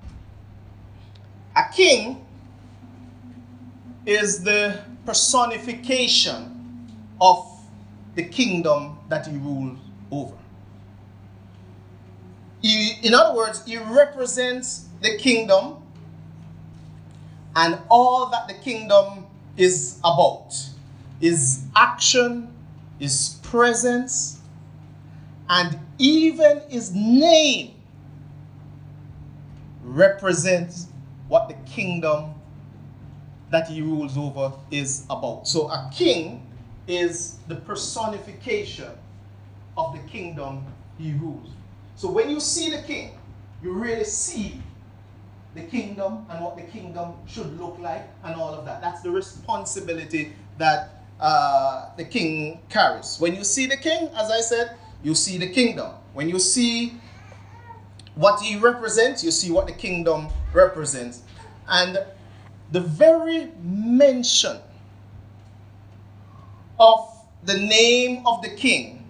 a 1.56 1.74
king 1.74 2.25
is 4.06 4.42
the 4.42 4.80
personification 5.04 6.88
of 7.20 7.44
the 8.14 8.22
kingdom 8.22 8.98
that 9.08 9.26
he 9.26 9.36
rules 9.36 9.78
over. 10.10 10.36
He, 12.62 12.94
in 13.02 13.12
other 13.14 13.36
words, 13.36 13.64
he 13.66 13.76
represents 13.76 14.88
the 15.02 15.18
kingdom 15.18 15.82
and 17.54 17.78
all 17.88 18.30
that 18.30 18.48
the 18.48 18.54
kingdom 18.54 19.26
is 19.56 19.98
about 19.98 20.54
his 21.20 21.64
action, 21.74 22.54
his 22.98 23.38
presence, 23.42 24.40
and 25.48 25.78
even 25.98 26.60
his 26.68 26.94
name 26.94 27.74
represents 29.82 30.88
what 31.28 31.48
the 31.48 31.54
kingdom 31.70 32.34
that 33.50 33.68
he 33.68 33.80
rules 33.80 34.16
over 34.16 34.52
is 34.70 35.04
about. 35.08 35.46
So 35.46 35.68
a 35.68 35.90
king 35.94 36.46
is 36.86 37.38
the 37.48 37.56
personification 37.56 38.90
of 39.76 39.92
the 39.92 40.00
kingdom 40.10 40.64
he 40.98 41.12
rules. 41.12 41.48
So 41.94 42.10
when 42.10 42.30
you 42.30 42.40
see 42.40 42.70
the 42.70 42.82
king, 42.82 43.12
you 43.62 43.72
really 43.72 44.04
see 44.04 44.60
the 45.54 45.62
kingdom 45.62 46.26
and 46.28 46.44
what 46.44 46.56
the 46.56 46.62
kingdom 46.62 47.14
should 47.26 47.58
look 47.58 47.78
like 47.78 48.08
and 48.24 48.34
all 48.34 48.54
of 48.54 48.64
that. 48.66 48.80
That's 48.80 49.00
the 49.02 49.10
responsibility 49.10 50.34
that 50.58 51.02
uh, 51.18 51.90
the 51.96 52.04
king 52.04 52.60
carries. 52.68 53.16
When 53.18 53.34
you 53.34 53.44
see 53.44 53.66
the 53.66 53.76
king, 53.76 54.10
as 54.14 54.30
I 54.30 54.40
said, 54.40 54.76
you 55.02 55.14
see 55.14 55.38
the 55.38 55.48
kingdom. 55.48 55.92
When 56.12 56.28
you 56.28 56.38
see 56.38 57.00
what 58.14 58.40
he 58.40 58.56
represents, 58.56 59.24
you 59.24 59.30
see 59.30 59.50
what 59.50 59.66
the 59.66 59.72
kingdom 59.72 60.28
represents. 60.52 61.22
And 61.68 61.98
the 62.72 62.80
very 62.80 63.50
mention 63.62 64.58
of 66.78 67.24
the 67.44 67.54
name 67.54 68.26
of 68.26 68.42
the 68.42 68.50
king 68.50 69.04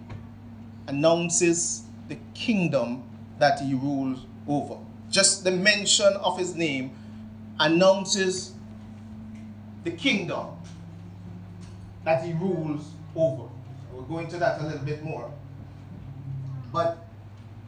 announces 0.86 1.82
the 2.08 2.16
kingdom 2.34 3.02
that 3.38 3.60
he 3.60 3.74
rules 3.74 4.24
over. 4.46 4.76
Just 5.10 5.44
the 5.44 5.50
mention 5.50 6.12
of 6.14 6.38
his 6.38 6.54
name 6.54 6.90
announces 7.58 8.52
the 9.84 9.90
kingdom 9.90 10.46
that 12.04 12.24
he 12.24 12.32
rules 12.34 12.90
over. 13.14 13.48
We'll 13.92 14.02
go 14.02 14.18
into 14.18 14.36
that 14.38 14.60
a 14.60 14.64
little 14.64 14.84
bit 14.84 15.02
more. 15.02 15.30
But 16.72 16.98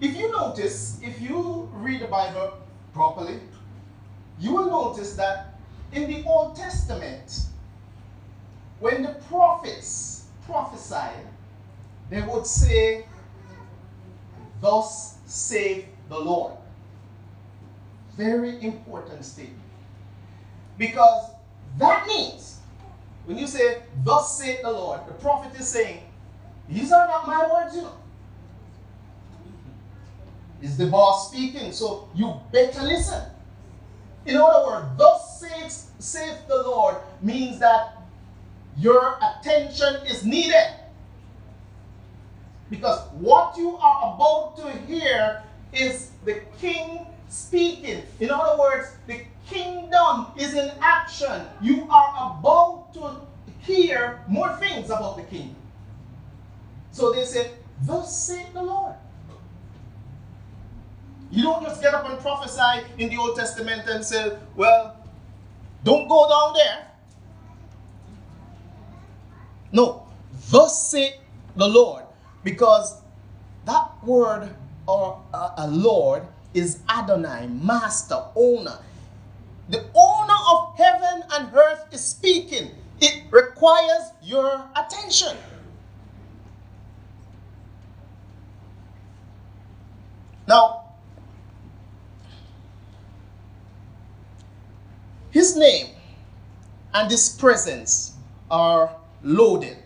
if 0.01 0.17
you 0.17 0.31
notice, 0.31 1.01
if 1.03 1.21
you 1.21 1.69
read 1.73 2.03
the 2.03 2.07
Bible 2.07 2.53
properly, 2.93 3.41
you 4.39 4.53
will 4.53 4.71
notice 4.71 5.15
that 5.15 5.58
in 5.93 6.09
the 6.09 6.25
Old 6.25 6.57
Testament, 6.57 7.47
when 8.81 9.03
the 9.03 9.15
prophets 9.29 10.27
prophesied, 10.47 11.27
they 12.11 12.23
would 12.23 12.47
say, 12.47 13.07
Thus 14.61 15.19
saith 15.27 15.87
the 16.09 16.19
Lord. 16.19 16.55
Very 18.17 18.63
important 18.63 19.25
statement. 19.25 19.63
Because 20.77 21.31
that 21.79 22.07
means, 22.07 22.59
when 23.27 23.39
you 23.39 23.47
say, 23.47 23.83
Thus 24.05 24.39
saith 24.39 24.63
the 24.63 24.71
Lord, 24.71 25.01
the 25.07 25.15
prophet 25.15 25.59
is 25.59 25.69
saying, 25.69 26.03
These 26.69 26.93
are 26.93 27.07
not 27.07 27.27
my 27.27 27.49
words, 27.49 27.77
you 27.77 27.83
know. 27.83 27.95
It's 30.61 30.77
the 30.77 30.87
boss 30.87 31.31
speaking, 31.31 31.73
so 31.73 32.09
you 32.15 32.35
better 32.53 32.83
listen. 32.83 33.23
In 34.27 34.37
other 34.37 34.67
words, 34.67 34.87
thus 34.97 35.28
saith 35.99 36.49
the 36.49 36.63
Lord 36.63 36.97
means 37.23 37.59
that 37.59 37.99
your 38.79 39.19
attention 39.23 39.97
is 40.07 40.25
needed. 40.25 40.75
Because 42.71 43.01
what 43.19 43.57
you 43.57 43.77
are 43.77 44.15
about 44.15 44.57
to 44.59 44.71
hear 44.87 45.43
is 45.73 46.11
the 46.25 46.41
king 46.61 47.07
speaking. 47.29 48.03
In 48.21 48.31
other 48.31 48.59
words, 48.59 48.89
the 49.07 49.23
kingdom 49.49 50.27
is 50.37 50.55
in 50.55 50.71
action. 50.81 51.47
You 51.61 51.89
are 51.91 52.39
about 52.39 52.93
to 52.95 53.21
hear 53.61 54.21
more 54.29 54.55
things 54.57 54.87
about 54.87 55.17
the 55.17 55.23
king. 55.23 55.55
So 56.93 57.13
they 57.13 57.25
said, 57.25 57.53
Thus 57.83 58.27
saith 58.27 58.53
the 58.53 58.63
Lord. 58.63 58.95
You 61.31 61.43
don't 61.43 61.63
just 61.63 61.83
get 61.83 61.95
up 61.95 62.09
and 62.09 62.19
prophesy 62.19 62.87
in 62.97 63.11
the 63.11 63.17
Old 63.19 63.37
Testament 63.37 63.89
and 63.89 64.05
say, 64.05 64.37
Well, 64.57 64.98
don't 65.89 66.07
go 66.07 66.29
down 66.29 66.53
there. 66.55 66.87
No, 69.73 70.07
thus 70.51 70.91
saith 70.91 71.15
the 71.57 71.67
Lord. 71.67 72.05
Because 72.45 73.01
that 73.65 73.91
word 74.05 74.55
or 74.87 75.19
uh, 75.33 75.51
a 75.57 75.69
Lord 75.69 76.25
is 76.53 76.81
Adonai, 76.91 77.47
master, 77.47 78.23
owner. 78.37 78.79
The 79.71 79.85
owner 79.95 80.41
of 80.53 80.77
heaven 80.77 81.23
and 81.33 81.55
earth 81.55 81.87
is 81.91 82.05
speaking. 82.05 82.71
It 83.01 83.25
requires 83.31 84.13
your 84.23 84.65
attention. 84.77 85.37
Now, 90.47 90.88
his 95.39 95.57
name 95.57 95.87
and 96.95 97.09
his 97.09 97.29
presence 97.29 98.15
are 98.51 98.91
loaded. 99.23 99.77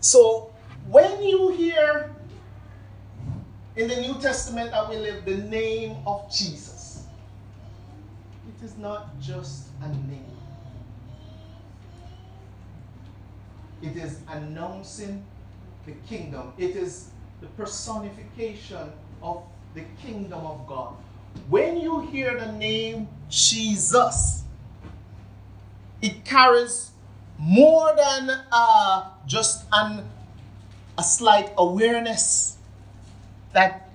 So, 0.00 0.54
when 0.88 1.22
you 1.22 1.52
hear 1.52 2.10
in 3.76 3.88
the 3.88 3.96
New 3.96 4.14
Testament 4.22 4.70
that 4.70 4.88
we 4.88 4.96
live 4.96 5.26
the 5.26 5.36
name 5.36 5.98
of 6.06 6.32
Jesus, 6.34 7.04
it 8.48 8.64
is 8.64 8.74
not 8.78 9.20
just 9.20 9.68
a 9.82 9.88
name, 9.88 10.34
it 13.82 13.98
is 13.98 14.20
announcing 14.30 15.22
the 15.84 15.92
kingdom, 16.08 16.54
it 16.56 16.74
is 16.74 17.10
the 17.42 17.48
personification 17.48 18.90
of 19.22 19.42
the 19.74 19.82
kingdom 20.00 20.46
of 20.46 20.66
God. 20.66 21.03
When 21.48 21.78
you 21.78 22.00
hear 22.00 22.38
the 22.38 22.52
name 22.52 23.08
Jesus, 23.28 24.44
it 26.00 26.24
carries 26.24 26.92
more 27.38 27.94
than 27.96 28.30
uh, 28.52 29.10
just 29.26 29.66
an, 29.72 30.08
a 30.96 31.02
slight 31.02 31.52
awareness 31.58 32.58
that 33.52 33.90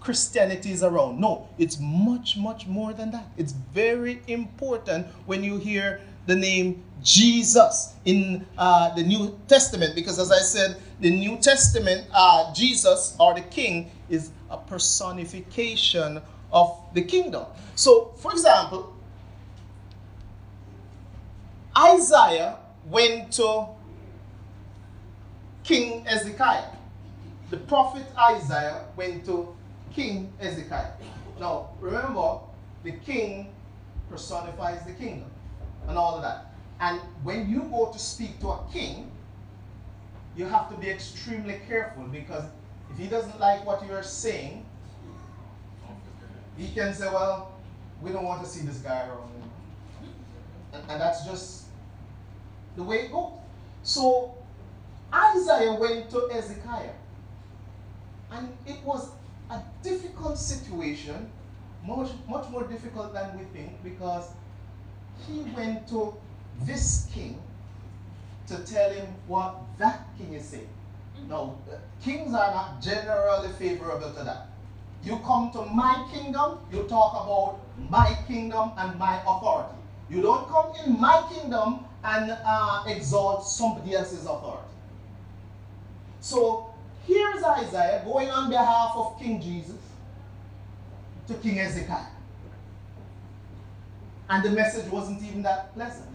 Christianity 0.00 0.70
is 0.70 0.82
around. 0.82 1.20
No, 1.20 1.48
it's 1.58 1.78
much, 1.80 2.36
much 2.36 2.66
more 2.66 2.92
than 2.92 3.10
that. 3.10 3.26
It's 3.36 3.52
very 3.52 4.22
important 4.28 5.06
when 5.26 5.42
you 5.42 5.56
hear 5.56 6.00
the 6.26 6.36
name 6.36 6.82
Jesus 7.02 7.94
in 8.04 8.46
uh, 8.56 8.94
the 8.94 9.02
New 9.02 9.38
Testament, 9.48 9.94
because 9.94 10.18
as 10.18 10.30
I 10.32 10.38
said, 10.38 10.76
the 11.00 11.10
New 11.10 11.36
Testament, 11.38 12.06
uh, 12.12 12.52
Jesus 12.54 13.16
or 13.18 13.34
the 13.34 13.42
King 13.42 13.90
is 14.08 14.30
a 14.50 14.56
personification 14.56 16.20
of 16.52 16.78
the 16.94 17.02
kingdom. 17.02 17.44
So, 17.74 18.12
for 18.18 18.32
example, 18.32 18.94
Isaiah 21.76 22.56
went 22.86 23.32
to 23.32 23.66
King 25.64 26.06
Ezekiah. 26.06 26.70
The 27.50 27.58
prophet 27.58 28.06
Isaiah 28.18 28.84
went 28.96 29.24
to 29.26 29.54
King 29.92 30.32
Ezekiah. 30.40 30.92
Now, 31.40 31.70
remember, 31.80 32.40
the 32.82 32.92
king 32.92 33.52
personifies 34.10 34.84
the 34.84 34.92
kingdom 34.92 35.30
and 35.88 35.98
all 35.98 36.16
of 36.16 36.22
that. 36.22 36.52
And 36.80 37.00
when 37.22 37.48
you 37.48 37.62
go 37.62 37.90
to 37.92 37.98
speak 37.98 38.40
to 38.40 38.48
a 38.48 38.60
king, 38.72 39.10
you 40.36 40.44
have 40.44 40.68
to 40.70 40.76
be 40.76 40.88
extremely 40.88 41.60
careful 41.66 42.04
because 42.04 42.44
if 42.90 42.98
he 42.98 43.06
doesn't 43.06 43.40
like 43.40 43.64
what 43.64 43.86
you're 43.86 44.02
saying, 44.02 44.65
he 46.56 46.68
can 46.72 46.94
say, 46.94 47.06
Well, 47.06 47.52
we 48.02 48.12
don't 48.12 48.24
want 48.24 48.42
to 48.42 48.48
see 48.48 48.64
this 48.64 48.78
guy 48.78 49.06
around. 49.06 49.30
And, 50.72 50.82
and 50.90 51.00
that's 51.00 51.24
just 51.24 51.66
the 52.76 52.82
way 52.82 53.06
it 53.06 53.12
goes. 53.12 53.32
So 53.82 54.34
Isaiah 55.12 55.74
went 55.74 56.10
to 56.10 56.28
Ezekiah. 56.32 56.92
And 58.30 58.48
it 58.66 58.82
was 58.84 59.10
a 59.50 59.60
difficult 59.82 60.38
situation, 60.38 61.30
much, 61.86 62.10
much 62.28 62.48
more 62.50 62.64
difficult 62.64 63.14
than 63.14 63.38
we 63.38 63.44
think, 63.44 63.82
because 63.84 64.30
he 65.26 65.42
went 65.56 65.88
to 65.88 66.14
this 66.62 67.08
king 67.12 67.40
to 68.48 68.58
tell 68.58 68.90
him 68.90 69.06
what 69.26 69.56
that 69.78 70.06
king 70.18 70.34
is 70.34 70.44
saying. 70.44 70.68
Mm-hmm. 71.18 71.28
Now, 71.28 71.56
uh, 71.70 71.76
kings 72.02 72.34
are 72.34 72.50
not 72.52 72.82
generally 72.82 73.48
favorable 73.58 74.12
to 74.12 74.24
that. 74.24 74.48
You 75.04 75.18
come 75.24 75.52
to 75.52 75.62
my 75.66 76.06
kingdom, 76.12 76.58
you 76.72 76.82
talk 76.84 77.12
about 77.24 77.60
my 77.90 78.16
kingdom 78.26 78.72
and 78.76 78.98
my 78.98 79.20
authority. 79.26 79.74
You 80.10 80.22
don't 80.22 80.48
come 80.48 80.72
in 80.84 81.00
my 81.00 81.24
kingdom 81.32 81.84
and 82.04 82.36
uh, 82.44 82.84
exalt 82.86 83.46
somebody 83.46 83.94
else's 83.94 84.24
authority. 84.24 84.62
So 86.20 86.70
here's 87.06 87.42
Isaiah 87.42 88.02
going 88.04 88.30
on 88.30 88.50
behalf 88.50 88.92
of 88.96 89.18
King 89.20 89.40
Jesus 89.40 89.76
to 91.28 91.34
King 91.34 91.60
Ezekiah. 91.60 92.06
And 94.28 94.44
the 94.44 94.50
message 94.50 94.90
wasn't 94.90 95.22
even 95.22 95.42
that 95.42 95.72
pleasant. 95.74 96.06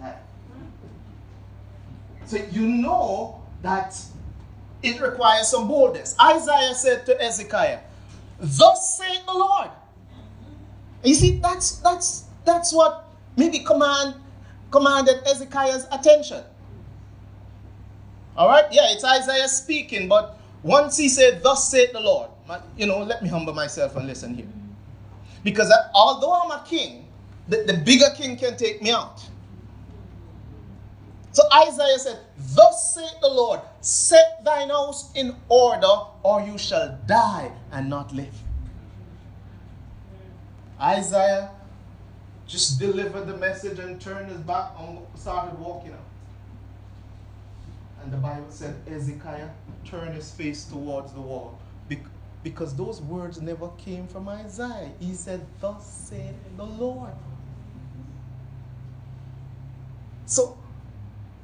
So 2.25 2.37
you 2.51 2.65
know 2.65 3.41
that 3.61 3.99
it 4.83 5.01
requires 5.01 5.49
some 5.49 5.67
boldness. 5.67 6.15
Isaiah 6.21 6.73
said 6.73 7.05
to 7.05 7.21
Ezekiah, 7.21 7.79
Thus 8.41 8.97
saith 8.97 9.25
the 9.27 9.33
Lord. 9.33 9.69
You 11.03 11.13
see, 11.13 11.37
that's 11.37 11.77
that's 11.77 12.25
that's 12.43 12.73
what 12.73 13.07
maybe 13.37 13.59
command 13.59 14.15
commanded 14.71 15.21
Ezekiah's 15.27 15.85
attention. 15.91 16.43
All 18.35 18.47
right, 18.47 18.65
yeah, 18.71 18.91
it's 18.91 19.03
Isaiah 19.03 19.47
speaking, 19.47 20.07
but 20.07 20.39
once 20.63 20.97
he 20.97 21.07
said, 21.09 21.43
Thus 21.43 21.69
saith 21.69 21.91
the 21.91 21.99
Lord, 21.99 22.29
you 22.77 22.87
know, 22.87 23.03
let 23.03 23.21
me 23.21 23.29
humble 23.29 23.53
myself 23.53 23.95
and 23.95 24.07
listen 24.07 24.33
here. 24.33 24.47
Because 25.43 25.69
I, 25.69 25.89
although 25.93 26.33
I'm 26.41 26.51
a 26.51 26.63
king, 26.65 27.07
the, 27.47 27.63
the 27.63 27.73
bigger 27.73 28.09
king 28.15 28.37
can 28.37 28.57
take 28.57 28.81
me 28.81 28.91
out. 28.91 29.23
So 31.31 31.43
Isaiah 31.53 31.99
said, 31.99 32.19
Thus 32.55 32.93
saith 32.93 33.21
the 33.21 33.29
Lord, 33.29 33.61
set 33.79 34.43
thine 34.43 34.69
house 34.69 35.11
in 35.13 35.35
order, 35.47 35.93
or 36.23 36.41
you 36.41 36.57
shall 36.57 36.99
die 37.05 37.51
and 37.71 37.89
not 37.89 38.13
live. 38.13 38.35
Isaiah 40.79 41.51
just 42.47 42.79
delivered 42.79 43.27
the 43.27 43.37
message 43.37 43.79
and 43.79 44.01
turned 44.01 44.29
his 44.29 44.41
back 44.41 44.71
and 44.79 44.99
started 45.15 45.57
walking 45.57 45.93
out. 45.93 45.99
And 48.03 48.11
the 48.11 48.17
Bible 48.17 48.47
said 48.49 48.75
Ezekiah 48.89 49.49
turned 49.85 50.15
his 50.15 50.31
face 50.31 50.65
towards 50.65 51.13
the 51.13 51.21
wall 51.21 51.59
because 52.43 52.75
those 52.75 53.01
words 53.01 53.39
never 53.39 53.69
came 53.77 54.07
from 54.07 54.27
Isaiah. 54.27 54.91
He 54.99 55.13
said, 55.13 55.45
Thus 55.59 56.09
saith 56.09 56.35
the 56.57 56.65
Lord. 56.65 57.11
So 60.25 60.57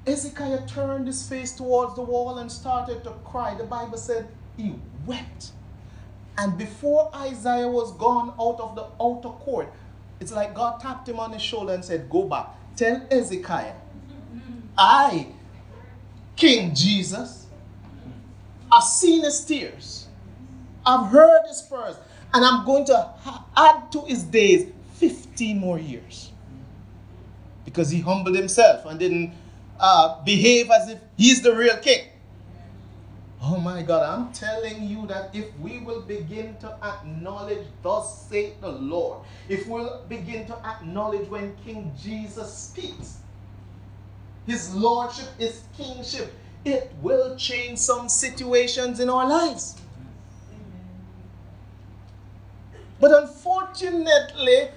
Ezekiah 0.08 0.66
turned 0.68 1.06
his 1.06 1.28
face 1.28 1.52
towards 1.52 1.96
the 1.96 2.02
wall 2.02 2.38
and 2.38 2.50
started 2.52 3.04
to 3.04 3.12
cry. 3.26 3.54
The 3.56 3.66
Bible 3.66 3.98
said 3.98 4.28
he 4.56 4.74
wept. 5.06 5.52
And 6.38 6.58
before 6.58 7.12
Isaiah 7.14 7.68
was 7.68 7.92
gone 7.94 8.34
out 8.40 8.60
of 8.60 8.76
the 8.76 8.86
outer 9.02 9.30
court, 9.30 9.72
it's 10.20 10.32
like 10.32 10.54
God 10.54 10.80
tapped 10.80 11.10
him 11.10 11.20
on 11.20 11.32
his 11.34 11.42
shoulder 11.42 11.74
and 11.74 11.84
said, 11.84 12.10
Go 12.10 12.24
back. 12.24 12.48
Tell 12.76 13.06
Ezekiah, 13.12 13.74
I, 14.78 15.28
King 16.36 16.74
Jesus, 16.74 17.48
I've 18.72 18.84
seen 18.84 19.24
his 19.24 19.44
tears. 19.44 20.08
I've 20.86 21.12
heard 21.12 21.42
his 21.48 21.62
prayers. 21.64 21.98
And 22.34 22.46
I'm 22.46 22.66
going 22.66 22.86
to 22.86 23.14
add 23.58 23.92
to 23.92 24.02
his 24.02 24.24
days 24.24 24.72
15 24.96 25.58
more 25.58 25.80
years. 25.80 26.32
Because 27.66 27.90
he 27.90 28.00
humbled 28.00 28.36
himself 28.36 28.86
and 28.86 29.00
didn't 29.00 29.34
uh, 29.80 30.24
behave 30.24 30.70
as 30.70 30.90
if 30.90 31.00
he's 31.18 31.42
the 31.42 31.56
real 31.56 31.78
king. 31.78 32.08
Oh 33.42 33.58
my 33.60 33.84
God, 33.84 34.04
I'm 34.04 34.34
telling 34.34 34.84
you 34.84 35.06
that 35.08 35.30
if 35.34 35.46
we 35.60 35.80
will 35.80 36.02
begin 36.02 36.58
to 36.58 36.76
acknowledge, 36.84 37.66
thus 37.84 38.28
saith 38.28 38.60
the 38.62 38.72
Lord, 38.72 39.20
if 39.48 39.68
we'll 39.68 40.04
begin 40.10 40.48
to 40.48 40.58
acknowledge 40.66 41.30
when 41.30 41.56
King 41.64 41.94
Jesus 42.02 42.52
speaks, 42.52 43.20
his 44.48 44.74
lordship, 44.74 45.28
his 45.38 45.64
kingship, 45.78 46.34
it 46.66 46.92
will 47.02 47.36
change 47.36 47.78
some 47.78 48.10
situations 48.10 49.00
in 49.00 49.10
our 49.10 49.28
lives. 49.28 49.80
But 53.00 53.12
unfortunately, 53.12 54.70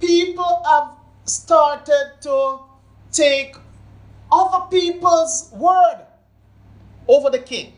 people 0.00 0.62
have 0.64 0.92
started 1.24 2.14
to 2.22 2.60
take 3.12 3.56
other 4.30 4.66
people's 4.70 5.50
word 5.52 6.06
over 7.06 7.30
the 7.30 7.38
king. 7.38 7.72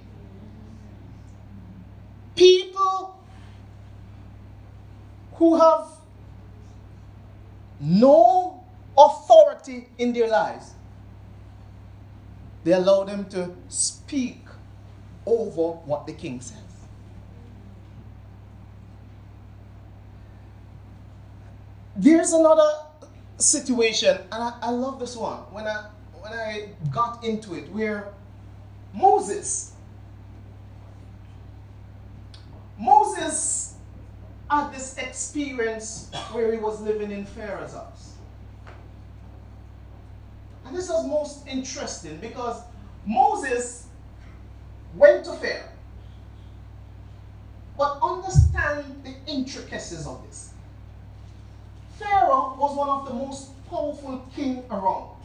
People 2.34 3.18
who 5.34 5.58
have 5.58 5.86
no 7.80 8.62
authority 8.96 9.88
in 9.98 10.12
their 10.12 10.28
lives, 10.28 10.74
they 12.64 12.72
allow 12.72 13.04
them 13.04 13.24
to 13.30 13.54
speak 13.68 14.44
over 15.26 15.78
what 15.86 16.06
the 16.06 16.12
king 16.12 16.40
says. 16.40 16.58
There's 21.96 22.32
another 22.32 22.70
situation, 23.38 24.16
and 24.32 24.42
I, 24.42 24.54
I 24.62 24.70
love 24.70 24.98
this 24.98 25.16
one. 25.16 25.40
When 25.52 25.66
I 25.66 25.86
when 26.20 26.32
I 26.32 26.68
got 26.90 27.24
into 27.24 27.54
it, 27.54 27.70
where 27.72 28.12
Moses, 28.92 29.72
Moses 32.78 33.74
had 34.50 34.72
this 34.72 34.96
experience 34.98 36.10
where 36.32 36.52
he 36.52 36.58
was 36.58 36.80
living 36.80 37.10
in 37.10 37.24
Pharaoh's 37.24 37.72
house. 37.72 38.14
And 40.66 40.76
this 40.76 40.88
was 40.88 41.06
most 41.06 41.46
interesting 41.46 42.18
because 42.18 42.62
Moses 43.06 43.86
went 44.94 45.24
to 45.24 45.32
Pharaoh. 45.34 45.68
But 47.78 47.98
understand 48.02 49.02
the 49.04 49.14
intricacies 49.26 50.06
of 50.06 50.22
this. 50.26 50.52
Pharaoh 51.98 52.56
was 52.58 52.76
one 52.76 52.88
of 52.88 53.08
the 53.08 53.14
most 53.14 53.50
powerful 53.68 54.24
king 54.34 54.64
around. 54.70 55.19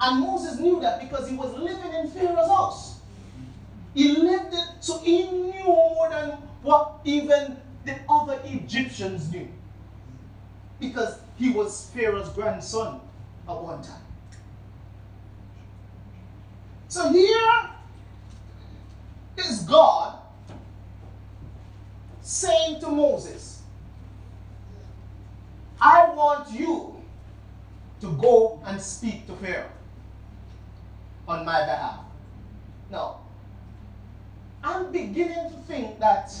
And 0.00 0.20
Moses 0.20 0.58
knew 0.58 0.80
that 0.80 1.00
because 1.00 1.28
he 1.28 1.36
was 1.36 1.52
living 1.54 1.92
in 1.92 2.08
Pharaoh's 2.10 2.48
house. 2.48 3.00
He 3.92 4.16
lived 4.16 4.54
it, 4.54 4.68
so 4.80 4.98
he 4.98 5.24
knew 5.30 5.64
more 5.64 6.08
than 6.08 6.30
what 6.62 7.00
even 7.04 7.56
the 7.84 7.96
other 8.08 8.40
Egyptians 8.44 9.30
knew. 9.30 9.48
Because 10.78 11.18
he 11.36 11.50
was 11.50 11.90
Pharaoh's 11.94 12.30
grandson 12.30 13.00
at 13.46 13.60
one 13.60 13.82
time. 13.82 14.00
So 16.88 17.12
here 17.12 17.70
is 19.36 19.60
God 19.62 20.18
saying 22.22 22.80
to 22.80 22.88
Moses, 22.88 23.62
I 25.80 26.10
want 26.14 26.50
you 26.52 26.96
to 28.00 28.12
go 28.12 28.62
and 28.64 28.80
speak 28.80 29.26
to 29.26 29.34
Pharaoh 29.34 29.70
on 31.30 31.44
my 31.44 31.64
behalf. 31.64 32.00
Now, 32.90 33.20
I'm 34.62 34.92
beginning 34.92 35.50
to 35.50 35.56
think 35.66 35.98
that 36.00 36.32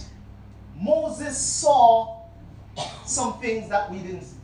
Moses 0.76 1.38
saw 1.38 2.22
some 3.06 3.40
things 3.40 3.68
that 3.68 3.90
we 3.90 3.98
didn't 3.98 4.22
see. 4.22 4.36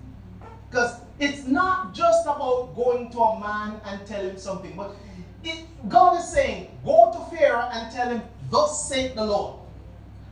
Because 0.71 1.01
it's 1.19 1.47
not 1.47 1.95
just 1.95 2.25
about 2.25 2.75
going 2.77 3.11
to 3.11 3.19
a 3.19 3.41
man 3.41 3.81
and 3.85 4.07
tell 4.07 4.23
him 4.23 4.39
something, 4.39 4.75
but 4.77 4.97
it, 5.43 5.65
God 5.89 6.19
is 6.19 6.29
saying, 6.29 6.71
go 6.85 7.13
to 7.13 7.37
Pharaoh 7.37 7.69
and 7.73 7.93
tell 7.93 8.09
him, 8.09 8.23
thus 8.51 8.89
saith 8.89 9.15
the 9.15 9.25
Lord. 9.25 9.61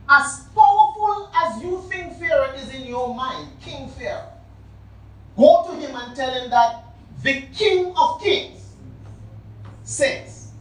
As 0.07 0.45
powerful 0.53 1.31
as 1.35 1.63
you 1.63 1.83
think 1.89 2.17
Pharaoh 2.19 2.53
is 2.53 2.73
in 2.73 2.85
your 2.85 3.15
mind, 3.15 3.49
King 3.61 3.89
Pharaoh, 3.89 4.29
go 5.35 5.65
to 5.69 5.75
him 5.75 5.95
and 5.95 6.15
tell 6.15 6.31
him 6.31 6.49
that 6.51 6.83
the 7.23 7.41
King 7.53 7.93
of 7.97 8.21
Kings 8.21 8.64
says. 9.85 10.51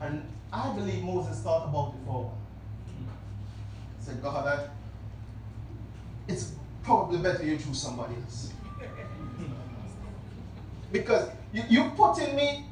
And 0.00 0.22
I 0.52 0.72
believe 0.74 1.02
Moses 1.02 1.40
thought 1.40 1.68
about 1.68 1.94
it 1.94 2.06
for. 2.06 2.32
He 2.86 4.04
said, 4.04 4.22
God, 4.22 4.46
I, 4.46 4.68
it's 6.28 6.52
probably 6.82 7.18
better 7.18 7.44
you 7.44 7.56
choose 7.56 7.80
somebody 7.80 8.14
else. 8.22 8.52
because 10.92 11.28
you, 11.52 11.62
you 11.68 11.90
putting 11.96 12.36
me, 12.36 12.66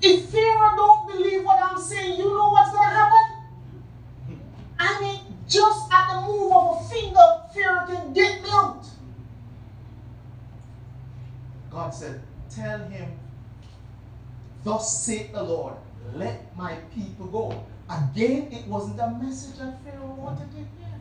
if 0.00 0.30
Pharaoh 0.30 0.74
don't 0.74 1.12
believe 1.12 1.44
what 1.44 1.62
I'm 1.62 1.78
saying, 1.78 2.18
you 2.18 2.24
know 2.24 2.50
what's 2.50 2.72
going 2.72 2.88
to 2.88 2.94
happen? 2.94 4.38
I 4.78 5.00
mean, 5.00 5.20
just 5.46 5.92
at 5.92 6.14
the 6.14 6.26
move 6.26 6.52
of 6.52 6.80
a 6.80 6.88
finger, 6.88 7.42
Pharaoh 7.54 7.86
can 7.86 8.12
get 8.12 8.42
me 8.42 8.48
out. 8.52 8.86
God 11.70 11.90
said, 11.90 12.22
tell 12.48 12.78
him 12.78 13.18
Thus 14.68 15.02
saith 15.02 15.32
the 15.32 15.42
Lord, 15.42 15.76
let 16.14 16.54
my 16.54 16.74
people 16.94 17.24
go. 17.28 17.64
Again, 17.88 18.48
it 18.52 18.66
wasn't 18.66 19.00
a 19.00 19.08
message 19.12 19.58
that 19.60 19.82
Pharaoh 19.82 20.14
wanted 20.18 20.50
to 20.50 20.58
hear. 20.58 20.92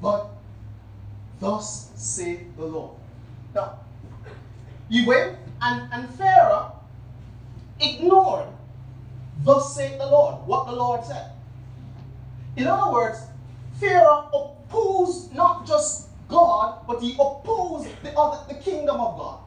But 0.00 0.28
thus 1.40 1.90
saith 1.96 2.56
the 2.56 2.64
Lord. 2.64 2.94
Now, 3.56 3.80
he 4.88 5.04
went 5.04 5.36
and, 5.60 5.92
and 5.92 6.08
Pharaoh 6.14 6.78
ignored 7.80 8.46
thus 9.42 9.74
saith 9.74 9.98
the 9.98 10.06
Lord, 10.06 10.46
what 10.46 10.66
the 10.66 10.76
Lord 10.76 11.04
said. 11.04 11.32
In 12.54 12.68
other 12.68 12.92
words, 12.92 13.18
Pharaoh 13.80 14.30
opposed 14.32 15.34
not 15.34 15.66
just 15.66 16.06
God, 16.28 16.86
but 16.86 17.02
he 17.02 17.14
opposed 17.14 17.88
the 18.04 18.16
other 18.16 18.38
the 18.46 18.60
kingdom 18.60 19.00
of 19.00 19.18
God. 19.18 19.43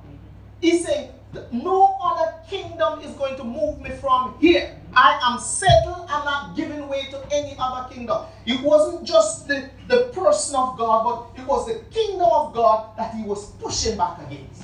He's 0.61 0.85
said, 0.85 1.13
no 1.51 1.97
other 2.01 2.33
kingdom 2.49 2.99
is 3.01 3.13
going 3.15 3.35
to 3.37 3.43
move 3.43 3.79
me 3.79 3.91
from 3.91 4.35
here. 4.39 4.75
I 4.93 5.19
am 5.23 5.39
settled. 5.39 6.07
I'm 6.09 6.25
not 6.25 6.55
giving 6.55 6.87
way 6.87 7.05
to 7.11 7.21
any 7.31 7.55
other 7.59 7.93
kingdom. 7.93 8.25
It 8.45 8.61
wasn't 8.61 9.05
just 9.05 9.47
the, 9.47 9.69
the 9.87 10.09
person 10.13 10.55
of 10.55 10.77
God, 10.77 11.03
but 11.03 11.41
it 11.41 11.47
was 11.47 11.67
the 11.67 11.79
kingdom 11.91 12.27
of 12.31 12.53
God 12.53 12.97
that 12.97 13.13
he 13.13 13.23
was 13.23 13.51
pushing 13.53 13.97
back 13.97 14.19
against. 14.25 14.63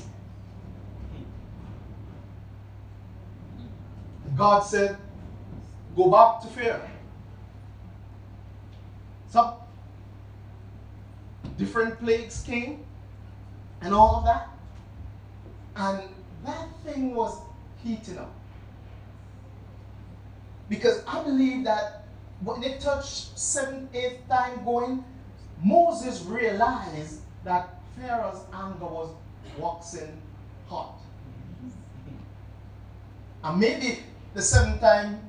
God 4.35 4.61
said, 4.61 4.97
Go 5.95 6.09
back 6.09 6.41
to 6.41 6.47
Pharaoh. 6.47 6.89
Some 9.29 9.53
different 11.57 11.99
plagues 11.99 12.41
came 12.41 12.83
and 13.81 13.93
all 13.93 14.17
of 14.17 14.25
that. 14.25 14.52
And 15.75 16.01
that 16.45 16.67
thing 16.85 17.15
was 17.15 17.41
heating 17.83 18.17
up. 18.17 18.33
Because 20.69 21.03
I 21.07 21.23
believe 21.23 21.63
that 21.65 22.05
when 22.41 22.63
it 22.63 22.79
touched 22.79 23.37
seventh, 23.37 23.93
eighth 23.95 24.27
time 24.27 24.63
going, 24.63 25.03
Moses 25.63 26.21
realized 26.23 27.21
that 27.43 27.81
Pharaoh's 27.97 28.41
anger 28.53 28.85
was 28.85 29.09
waxing 29.57 30.21
hot. 30.67 30.99
And 33.43 33.59
maybe 33.59 33.99
the 34.33 34.41
seventh 34.41 34.81
time, 34.81 35.19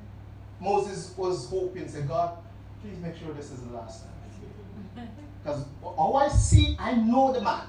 Moses 0.61 1.15
was 1.17 1.49
hoping, 1.51 1.89
say, 1.89 2.03
God, 2.03 2.39
please 2.81 2.99
make 3.03 3.17
sure 3.17 3.33
this 3.35 3.51
is 3.51 3.61
the 3.61 3.75
last 3.75 4.05
time. 4.05 5.09
Because 5.43 5.65
all 5.83 6.17
I 6.17 6.29
see, 6.29 6.77
I 6.79 6.95
know 6.95 7.33
the 7.33 7.41
man. 7.41 7.67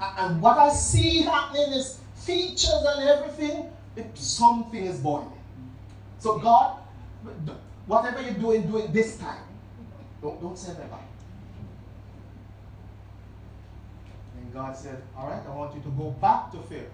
And 0.00 0.42
what 0.42 0.58
I 0.58 0.70
see 0.70 1.22
happening 1.22 1.72
is 1.72 2.00
features 2.14 2.84
and 2.86 3.08
everything, 3.08 3.70
something 4.14 4.84
is 4.84 4.98
boiling. 4.98 5.32
So 6.18 6.38
God, 6.38 6.78
whatever 7.86 8.20
you're 8.20 8.34
doing, 8.34 8.66
do 8.66 8.78
it 8.78 8.92
this 8.92 9.16
time. 9.16 9.42
Don't, 10.20 10.40
don't 10.40 10.58
say 10.58 10.72
never. 10.72 10.98
And 14.38 14.52
God 14.52 14.76
said, 14.76 15.02
all 15.16 15.28
right, 15.28 15.42
I 15.46 15.54
want 15.54 15.74
you 15.74 15.82
to 15.82 15.90
go 15.90 16.10
back 16.20 16.50
to 16.52 16.58
Pharaoh. 16.58 16.84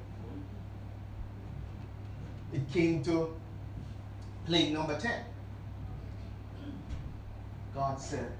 It 2.52 2.70
came 2.72 3.02
to 3.04 3.34
plague 4.46 4.72
number 4.72 4.98
10. 4.98 5.24
God 7.74 7.98
said, 7.98 8.30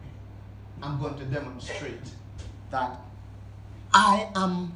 I'm 0.83 1.01
going 1.01 1.17
to 1.17 1.25
demonstrate 1.25 2.03
that 2.71 3.01
I 3.95 4.29
am 4.37 4.75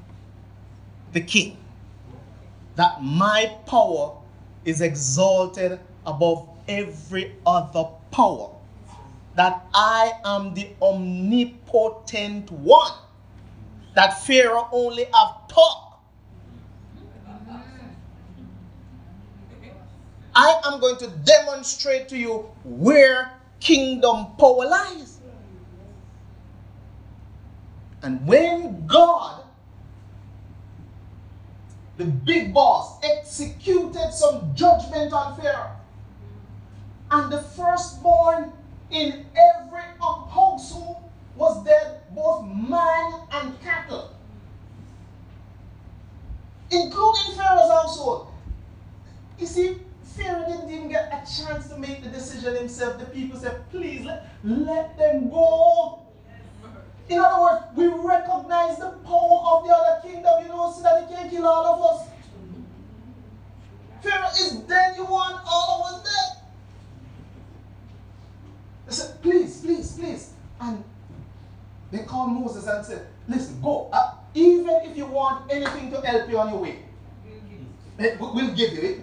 the 1.12 1.20
king. 1.20 1.58
that 2.76 3.02
my 3.02 3.56
power 3.66 4.14
is 4.64 4.80
exalted 4.80 5.80
above 6.06 6.48
every 6.68 7.34
other 7.46 7.84
power. 8.10 8.50
That 9.36 9.66
I 9.74 10.12
am 10.24 10.54
the 10.54 10.70
omnipotent 10.82 12.50
one. 12.52 12.92
That 13.94 14.24
Pharaoh 14.26 14.68
only 14.72 15.04
have 15.04 15.48
talk. 15.48 16.00
I 20.34 20.60
am 20.66 20.80
going 20.80 20.96
to 20.98 21.08
demonstrate 21.08 22.08
to 22.10 22.18
you 22.18 22.46
where 22.64 23.32
kingdom 23.60 24.28
power 24.38 24.66
lies. 24.68 25.15
And 28.02 28.26
when 28.26 28.86
God, 28.86 29.44
the 31.96 32.04
big 32.04 32.52
boss, 32.52 32.98
executed 33.02 34.12
some 34.12 34.54
judgment 34.54 35.12
on 35.12 35.36
Pharaoh, 35.36 35.72
and 37.10 37.32
the 37.32 37.40
firstborn 37.40 38.52
in 38.90 39.26
every 39.36 39.82
household 40.00 41.10
was 41.36 41.64
dead, 41.64 42.00
both 42.14 42.44
man 42.44 43.20
and 43.32 43.60
cattle, 43.60 44.10
including 46.70 47.36
Pharaoh's 47.36 47.70
household. 47.70 48.28
You 49.38 49.46
see, 49.46 49.78
Pharaoh 50.02 50.46
didn't 50.46 50.70
even 50.70 50.88
get 50.88 51.12
a 51.12 51.18
chance 51.30 51.68
to 51.68 51.78
make 51.78 52.02
the 52.02 52.08
decision 52.08 52.54
himself. 52.56 52.98
The 52.98 53.06
people 53.06 53.38
said, 53.38 53.68
please 53.70 54.04
let, 54.04 54.26
let 54.44 54.96
them 54.96 55.28
go. 55.28 56.05
In 57.08 57.18
other 57.18 57.40
words, 57.40 57.64
we 57.76 57.86
recognize 57.86 58.78
the 58.78 58.90
power 59.04 59.40
of 59.52 59.64
the 59.66 59.72
other 59.72 60.00
kingdom. 60.02 60.42
You 60.42 60.48
know, 60.48 60.72
so 60.72 60.82
that 60.82 61.08
he 61.08 61.14
can't 61.14 61.30
kill 61.30 61.46
all 61.46 61.66
of 61.66 62.00
us. 62.00 62.08
Pharaoh 64.02 64.28
is 64.30 64.52
dead. 64.68 64.96
You 64.96 65.04
want 65.04 65.40
all 65.46 65.84
of 65.84 65.92
us 65.94 66.02
dead. 66.02 66.42
They 68.86 68.92
said, 68.92 69.22
please, 69.22 69.60
please, 69.60 69.92
please. 69.92 70.32
And 70.60 70.82
they 71.90 71.98
called 72.04 72.32
Moses 72.32 72.66
and 72.66 72.84
said, 72.84 73.06
listen, 73.28 73.60
go. 73.60 73.88
Uh, 73.92 74.14
even 74.34 74.80
if 74.84 74.96
you 74.96 75.06
want 75.06 75.50
anything 75.50 75.90
to 75.90 76.00
help 76.00 76.28
you 76.28 76.38
on 76.38 76.50
your 76.50 76.58
way, 76.58 76.78
we'll 77.98 78.54
give 78.54 78.72
you 78.74 78.82
it. 78.82 78.95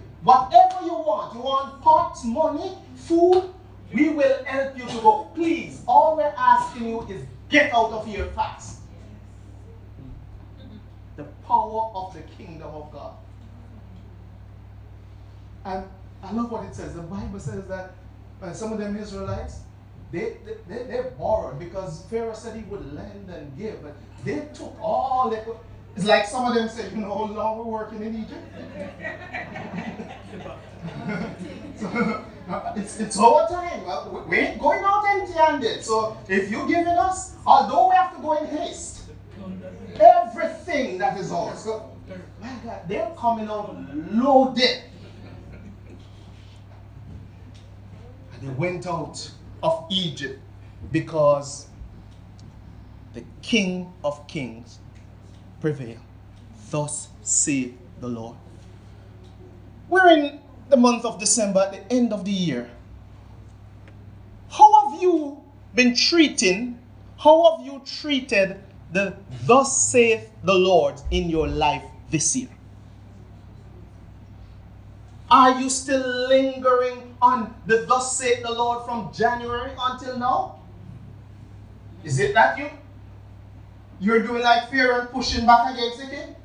Says. 16.75 16.93
The 16.93 17.01
Bible 17.01 17.39
says 17.39 17.65
that 17.67 17.93
uh, 18.41 18.53
some 18.53 18.73
of 18.73 18.79
them 18.79 18.95
Israelites, 18.97 19.61
they, 20.11 20.37
they, 20.67 20.83
they, 20.83 21.03
borrowed 21.17 21.57
because 21.57 22.03
Pharaoh 22.05 22.33
said 22.33 22.55
he 22.55 22.63
would 22.63 22.93
lend 22.93 23.29
and 23.29 23.57
give. 23.57 23.81
But 23.81 23.95
they 24.23 24.47
took 24.53 24.75
all 24.81 25.29
they 25.29 25.41
could. 25.41 25.57
It's 25.95 26.05
like 26.05 26.25
some 26.25 26.47
of 26.47 26.55
them 26.55 26.69
said, 26.69 26.91
you 26.91 26.99
know 27.01 27.27
how 27.27 27.33
long 27.33 27.57
we're 27.59 27.65
working 27.65 28.01
in 28.01 28.23
Egypt? 28.23 28.43
so, 31.79 32.25
it's, 32.75 32.99
it's 32.99 33.17
our 33.19 33.47
time. 33.47 34.27
We 34.27 34.37
ain't 34.37 34.59
going 34.59 34.83
out 34.83 35.03
empty 35.07 35.33
handed. 35.33 35.83
So 35.83 36.17
if 36.27 36.49
you're 36.49 36.67
giving 36.67 36.87
us, 36.87 37.35
although 37.45 37.89
we 37.89 37.95
have 37.95 38.15
to 38.15 38.21
go 38.21 38.33
in 38.33 38.47
haste, 38.47 39.03
everything 39.99 40.97
that 40.97 41.19
is 41.19 41.31
ours. 41.31 41.59
So, 41.59 41.89
my 42.41 42.51
God, 42.63 42.81
they're 42.87 43.13
coming 43.17 43.47
out 43.47 43.75
loaded. 44.11 44.83
They 48.43 48.49
went 48.49 48.85
out 48.85 49.31
of 49.61 49.85
Egypt 49.89 50.39
because 50.91 51.67
the 53.13 53.23
King 53.41 53.93
of 54.03 54.27
Kings 54.27 54.79
prevailed. 55.61 55.99
Thus 56.69 57.07
saith 57.21 57.73
the 58.01 58.07
Lord. 58.07 58.35
We're 59.87 60.09
in 60.09 60.39
the 60.69 60.75
month 60.75 61.05
of 61.05 61.19
December 61.19 61.61
at 61.61 61.71
the 61.71 61.93
end 61.93 62.11
of 62.11 62.25
the 62.25 62.31
year. 62.31 62.69
How 64.49 64.89
have 64.89 65.01
you 65.01 65.41
been 65.73 65.95
treating, 65.95 66.79
how 67.17 67.57
have 67.57 67.65
you 67.65 67.81
treated 67.85 68.59
the 68.91 69.15
thus 69.45 69.89
saith 69.89 70.29
the 70.43 70.53
Lord 70.53 70.95
in 71.11 71.29
your 71.29 71.47
life 71.47 71.83
this 72.11 72.35
year? 72.35 72.49
Are 75.31 75.59
you 75.59 75.69
still 75.69 76.27
lingering 76.27 77.12
on 77.23 77.53
the 77.67 77.85
thus 77.87 78.17
saith 78.17 78.43
the 78.43 78.51
Lord 78.51 78.83
from 78.85 79.13
January 79.13 79.71
until 79.79 80.19
now? 80.19 80.59
Is 82.03 82.19
it 82.19 82.33
that 82.33 82.57
you 82.57 82.69
you're 84.01 84.21
doing 84.21 84.43
like 84.43 84.69
Pharaoh 84.69 85.01
and 85.01 85.09
pushing 85.09 85.45
back 85.45 85.73
against 85.73 86.01
king 86.01 86.35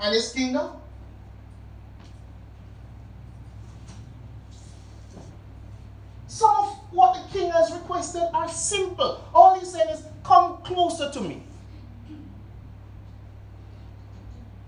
and 0.00 0.14
his 0.14 0.32
kingdom? 0.32 0.70
Some 6.26 6.54
of 6.56 6.68
what 6.90 7.14
the 7.14 7.38
king 7.38 7.50
has 7.50 7.70
requested 7.72 8.22
are 8.32 8.48
simple. 8.48 9.22
All 9.34 9.58
he's 9.58 9.72
saying 9.72 9.90
is, 9.90 10.04
come 10.24 10.62
closer 10.62 11.10
to 11.10 11.20
me. 11.20 11.42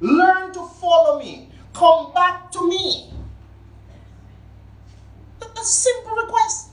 Learn 0.01 0.53
to 0.53 0.67
follow 0.67 1.19
me. 1.19 1.49
Come 1.73 2.13
back 2.13 2.51
to 2.53 2.69
me. 2.69 3.11
A 5.61 5.65
simple 5.65 6.13
request. 6.13 6.69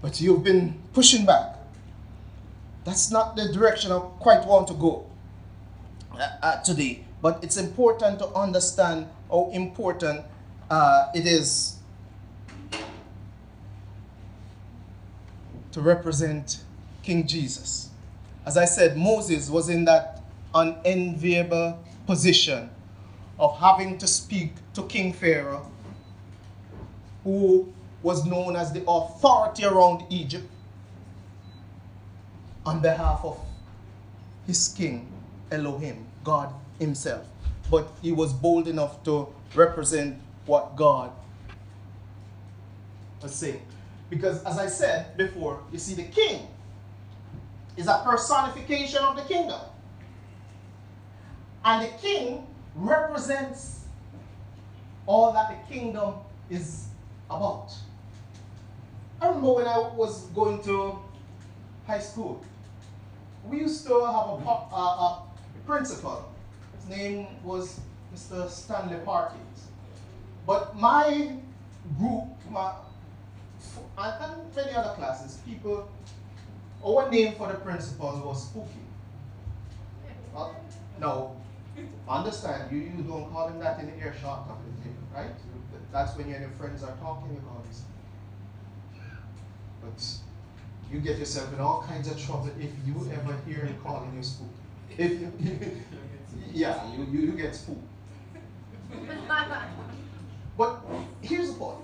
But 0.00 0.20
you've 0.20 0.44
been 0.44 0.80
pushing 0.92 1.26
back. 1.26 1.56
That's 2.84 3.10
not 3.10 3.36
the 3.36 3.52
direction 3.52 3.92
I 3.92 3.98
quite 4.20 4.46
want 4.46 4.68
to 4.68 4.74
go 4.74 5.06
uh, 6.12 6.28
uh, 6.42 6.62
today. 6.62 7.04
But 7.20 7.42
it's 7.42 7.56
important 7.56 8.18
to 8.18 8.28
understand 8.28 9.06
how 9.30 9.50
important 9.52 10.24
uh, 10.70 11.10
it 11.14 11.26
is 11.26 11.76
to 15.72 15.80
represent 15.80 16.60
King 17.02 17.26
Jesus. 17.26 17.90
As 18.46 18.56
I 18.56 18.64
said, 18.64 18.96
Moses 18.96 19.50
was 19.50 19.68
in 19.68 19.84
that 19.86 20.22
unenviable 20.54 21.82
position 22.06 22.70
of 23.38 23.58
having 23.58 23.98
to 23.98 24.06
speak 24.06 24.52
to 24.74 24.84
King 24.84 25.12
Pharaoh, 25.12 25.70
who 27.24 27.72
was 28.02 28.24
known 28.26 28.54
as 28.54 28.72
the 28.72 28.84
authority 28.86 29.64
around 29.64 30.04
Egypt, 30.10 30.46
on 32.66 32.80
behalf 32.80 33.20
of 33.24 33.38
his 34.46 34.68
king, 34.68 35.10
Elohim, 35.50 36.06
God 36.22 36.52
himself. 36.78 37.26
But 37.70 37.90
he 38.02 38.12
was 38.12 38.32
bold 38.32 38.68
enough 38.68 39.02
to 39.04 39.28
represent 39.54 40.18
what 40.46 40.76
God 40.76 41.10
was 43.22 43.34
saying. 43.34 43.62
Because 44.10 44.42
as 44.44 44.58
I 44.58 44.66
said 44.66 45.16
before, 45.16 45.60
you 45.72 45.78
see, 45.78 45.94
the 45.94 46.04
king 46.04 46.46
is 47.76 47.86
a 47.86 48.02
personification 48.04 49.02
of 49.02 49.16
the 49.16 49.22
kingdom. 49.22 49.60
And 51.64 51.86
the 51.86 51.92
king 51.98 52.46
represents 52.74 53.80
all 55.06 55.32
that 55.32 55.48
the 55.50 55.74
kingdom 55.74 56.14
is 56.50 56.88
about. 57.30 57.72
I 59.20 59.28
remember 59.28 59.52
when 59.54 59.66
I 59.66 59.78
was 59.78 60.26
going 60.34 60.62
to 60.64 60.98
high 61.86 62.00
school, 62.00 62.44
we 63.48 63.60
used 63.60 63.86
to 63.86 63.94
have 64.04 64.28
a, 64.28 64.50
a, 64.50 65.22
principal. 65.66 66.30
His 66.76 66.88
name 66.96 67.26
was 67.42 67.80
Mr. 68.14 68.48
Stanley 68.50 68.98
Parkins. 69.04 69.68
But 70.46 70.76
my 70.76 71.32
group, 71.98 72.24
my, 72.50 72.72
and, 73.96 74.54
many 74.54 74.72
other 74.72 74.94
classes, 74.94 75.38
people, 75.46 75.88
our 76.84 77.10
name 77.10 77.34
for 77.36 77.48
the 77.48 77.54
principals 77.54 78.22
was 78.22 78.44
Spooky. 78.44 78.84
Well, 80.34 80.54
no, 81.00 81.36
understand, 82.08 82.70
you, 82.70 82.78
you 82.78 83.02
don't 83.02 83.30
call 83.32 83.48
him 83.48 83.58
that 83.60 83.80
in 83.80 83.86
the 83.86 83.96
earshot 84.04 84.48
of 84.50 84.58
the 84.64 84.82
table, 84.82 85.02
right? 85.14 85.30
That's 85.94 86.16
when 86.16 86.28
you 86.28 86.34
and 86.34 86.42
your 86.42 86.50
friends 86.50 86.82
are 86.82 86.96
talking, 87.00 87.36
about 87.36 87.64
him 87.64 89.06
But 89.80 90.04
you 90.90 90.98
get 90.98 91.18
yourself 91.18 91.54
in 91.54 91.60
all 91.60 91.84
kinds 91.86 92.10
of 92.10 92.20
trouble 92.20 92.50
if 92.58 92.72
you 92.84 93.08
ever 93.12 93.38
hear 93.46 93.64
him 93.64 93.76
calling 93.80 94.12
you 94.16 94.22
spook. 94.24 94.48
If 94.98 95.20
you, 95.20 95.32
yeah, 96.52 96.92
you, 96.92 97.04
you, 97.04 97.20
you 97.28 97.32
get 97.34 97.54
spooked. 97.54 97.86
but 100.58 100.80
here's 101.22 101.52
the 101.52 101.58
point. 101.60 101.78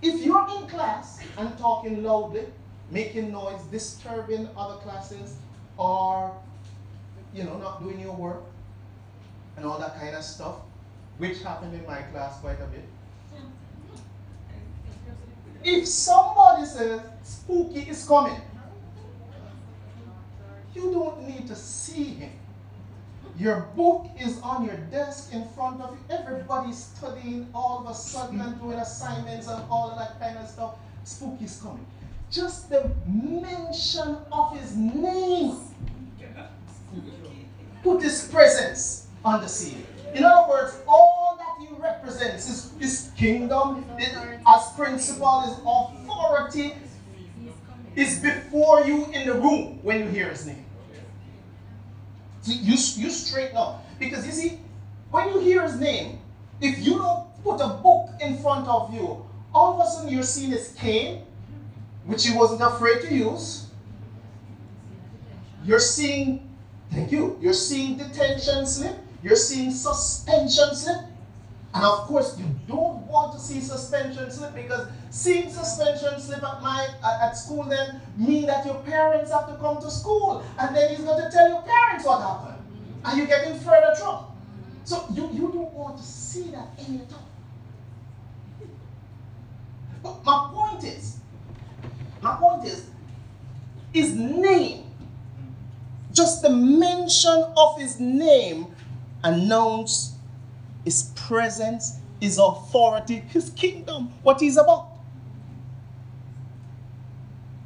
If 0.00 0.24
you're 0.24 0.48
in 0.56 0.68
class 0.68 1.20
and 1.36 1.58
talking 1.58 2.04
loudly, 2.04 2.46
making 2.92 3.32
noise, 3.32 3.60
disturbing 3.72 4.48
other 4.56 4.76
classes, 4.76 5.34
or 5.76 6.32
you 7.34 7.42
know, 7.42 7.58
not 7.58 7.82
doing 7.82 7.98
your 7.98 8.14
work 8.14 8.44
and 9.56 9.66
all 9.66 9.80
that 9.80 9.98
kind 9.98 10.14
of 10.14 10.22
stuff, 10.22 10.58
which 11.18 11.42
happened 11.42 11.74
in 11.74 11.84
my 11.86 12.02
class 12.02 12.40
quite 12.40 12.60
a 12.60 12.66
bit. 12.66 12.84
If 15.64 15.86
somebody 15.88 16.64
says 16.64 17.00
spooky 17.24 17.80
is 17.80 18.06
coming, 18.06 18.40
you 20.74 20.92
don't 20.92 21.26
need 21.28 21.48
to 21.48 21.56
see 21.56 22.04
him. 22.04 22.30
Your 23.36 23.60
book 23.76 24.08
is 24.18 24.40
on 24.42 24.64
your 24.64 24.76
desk 24.90 25.32
in 25.32 25.48
front 25.50 25.80
of 25.80 25.90
you. 25.92 26.16
Everybody's 26.16 26.76
studying 26.76 27.48
all 27.54 27.80
of 27.80 27.90
a 27.90 27.94
sudden 27.94 28.40
and 28.40 28.60
doing 28.60 28.78
assignments 28.78 29.48
and 29.48 29.62
all 29.70 29.90
of 29.90 29.98
that 29.98 30.18
kind 30.20 30.38
of 30.38 30.48
stuff. 30.48 30.74
Spooky 31.04 31.44
is 31.44 31.60
coming. 31.60 31.86
Just 32.30 32.68
the 32.68 32.90
mention 33.06 34.18
of 34.30 34.58
his 34.58 34.76
name 34.76 35.56
put 37.82 38.02
his 38.02 38.28
presence 38.28 39.06
on 39.24 39.40
the 39.40 39.48
scene. 39.48 39.86
In 40.14 40.24
other 40.24 40.48
words, 40.48 40.78
all 40.86 41.38
that 41.38 41.66
he 41.66 41.74
represents, 41.80 42.46
his, 42.46 42.72
his 42.78 43.10
kingdom, 43.16 43.84
as 44.46 44.72
principle, 44.76 45.40
his 45.42 45.58
authority, 45.58 46.74
is 47.94 48.20
before 48.20 48.84
you 48.84 49.06
in 49.12 49.26
the 49.26 49.34
room 49.34 49.80
when 49.82 50.00
you 50.00 50.08
hear 50.08 50.28
his 50.28 50.46
name. 50.46 50.64
So 52.42 52.52
you, 52.52 52.72
you 52.72 53.10
straighten 53.10 53.56
up. 53.56 53.84
Because 53.98 54.24
you 54.24 54.32
see, 54.32 54.60
when 55.10 55.28
you 55.28 55.40
hear 55.40 55.62
his 55.62 55.78
name, 55.78 56.20
if 56.60 56.78
you 56.78 56.98
don't 56.98 57.26
put 57.42 57.60
a 57.60 57.68
book 57.68 58.10
in 58.20 58.38
front 58.38 58.68
of 58.68 58.94
you, 58.94 59.24
all 59.54 59.80
of 59.80 59.86
a 59.86 59.90
sudden 59.90 60.12
you're 60.12 60.22
seeing 60.22 60.50
his 60.50 60.74
cane, 60.78 61.24
which 62.04 62.26
he 62.26 62.34
wasn't 62.34 62.62
afraid 62.62 63.02
to 63.02 63.14
use. 63.14 63.66
You're 65.64 65.80
seeing, 65.80 66.48
thank 66.90 67.12
you, 67.12 67.38
you're 67.40 67.52
seeing 67.52 67.98
detention 67.98 68.66
slip, 68.66 68.96
you're 69.22 69.36
seeing 69.36 69.70
suspension 69.70 70.74
slip. 70.74 71.00
And 71.74 71.84
of 71.84 72.06
course, 72.06 72.38
you 72.38 72.46
don't 72.66 73.06
want 73.06 73.34
to 73.34 73.38
see 73.38 73.60
suspension 73.60 74.30
slip 74.30 74.54
because 74.54 74.88
seeing 75.10 75.50
suspension 75.50 76.18
slip 76.18 76.42
at 76.42 76.62
my 76.62 76.88
at 77.04 77.36
school 77.36 77.64
then 77.64 78.00
mean 78.16 78.46
that 78.46 78.64
your 78.64 78.76
parents 78.82 79.30
have 79.30 79.48
to 79.48 79.54
come 79.56 79.80
to 79.82 79.90
school, 79.90 80.42
and 80.58 80.74
then 80.74 80.90
he's 80.90 81.04
going 81.04 81.22
to 81.22 81.30
tell 81.30 81.48
your 81.48 81.62
parents 81.62 82.06
what 82.06 82.20
happened, 82.22 82.62
and 83.04 83.18
you 83.18 83.26
get 83.26 83.46
in 83.46 83.58
further 83.60 83.94
trouble. 83.98 84.34
So 84.84 85.04
you, 85.12 85.28
you 85.32 85.52
don't 85.52 85.72
want 85.74 85.98
to 85.98 86.02
see 86.02 86.44
that 86.50 86.68
in 86.86 86.94
your 86.94 87.06
talk. 87.06 87.20
But 90.02 90.24
my 90.24 90.50
point 90.54 90.84
is, 90.84 91.18
my 92.22 92.36
point 92.36 92.64
is, 92.64 92.86
his 93.92 94.14
name, 94.14 94.84
just 96.12 96.40
the 96.40 96.48
mention 96.48 97.44
of 97.56 97.78
his 97.78 98.00
name, 98.00 98.74
announce 99.24 100.14
his 100.84 101.12
presence, 101.14 101.98
his 102.20 102.38
authority, 102.38 103.16
his 103.16 103.50
kingdom, 103.50 104.12
what 104.22 104.40
he's 104.40 104.56
about. 104.56 104.88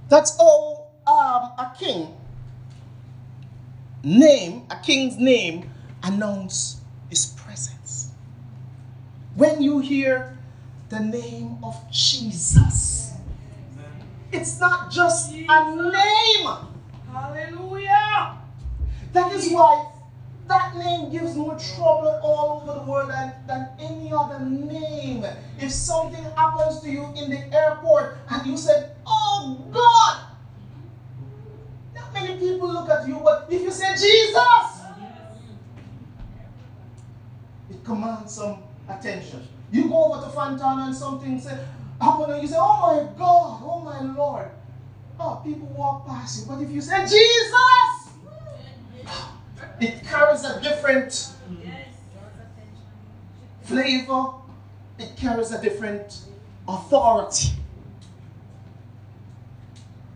That's 0.08 0.36
all 0.38 0.92
um, 1.06 1.52
a 1.58 1.72
king 1.78 2.14
name, 4.04 4.62
a 4.70 4.76
king's 4.76 5.16
name, 5.18 5.70
announce 6.02 6.80
his 7.08 7.26
presence. 7.26 8.10
When 9.34 9.62
you 9.62 9.78
hear 9.78 10.36
the 10.88 11.00
name 11.00 11.58
of 11.62 11.76
Jesus, 11.90 13.12
it's 14.30 14.60
not 14.60 14.90
just 14.90 15.32
a 15.32 15.36
name. 15.36 16.48
Hallelujah. 17.12 18.38
That 19.12 19.32
is 19.32 19.50
why 19.50 19.91
that 20.48 20.74
name 20.74 21.08
gives 21.08 21.34
more 21.34 21.54
trouble 21.54 22.18
all 22.22 22.50
over 22.60 22.72
the 22.72 22.80
world 22.80 23.08
than, 23.08 23.30
than 23.46 23.64
any 23.78 24.12
other 24.12 24.38
name. 24.38 25.24
If 25.58 25.70
something 25.70 26.24
happens 26.36 26.76
to 26.78 26.90
you 26.90 27.10
in 27.16 27.28
the 27.30 27.40
airport 27.54 28.06
and 28.28 28.44
you 28.46 28.56
said, 28.56 28.82
Oh 29.06 29.56
God, 29.70 30.16
not 31.94 32.12
many 32.12 32.32
people 32.32 32.68
look 32.68 32.88
at 32.88 33.04
you, 33.06 33.20
but 33.22 33.44
if 33.48 33.62
you 33.62 33.70
say 33.72 33.90
Jesus, 33.94 34.82
it 37.70 37.84
commands 37.84 38.32
some 38.32 38.56
attention. 38.88 39.40
You 39.70 39.84
go 39.86 40.04
over 40.04 40.18
to 40.18 40.28
Fontana 40.28 40.82
and 40.84 40.94
something 40.94 41.38
say, 41.38 41.56
and 42.00 42.42
you 42.42 42.48
say, 42.48 42.56
Oh 42.58 42.78
my 42.80 42.98
God, 43.16 43.60
oh 43.62 43.78
my 43.78 44.00
Lord. 44.00 44.46
Oh, 45.18 45.38
people 45.42 45.68
walk 45.68 46.04
past 46.04 46.36
you. 46.36 46.44
But 46.44 46.60
if 46.60 46.70
you 46.70 46.80
say 46.80 47.00
Jesus, 47.00 47.52
it 49.82 50.04
carries 50.04 50.44
a 50.44 50.60
different 50.60 51.32
flavor, 53.62 54.26
it 54.98 55.16
carries 55.16 55.50
a 55.52 55.60
different 55.60 56.20
authority. 56.68 57.50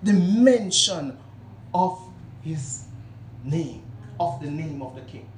The 0.02 0.12
mention 0.12 1.18
of 1.74 2.00
his 2.42 2.84
name, 3.44 3.82
of 4.20 4.40
the 4.40 4.50
name 4.50 4.82
of 4.82 4.94
the 4.94 5.00
king. 5.02 5.28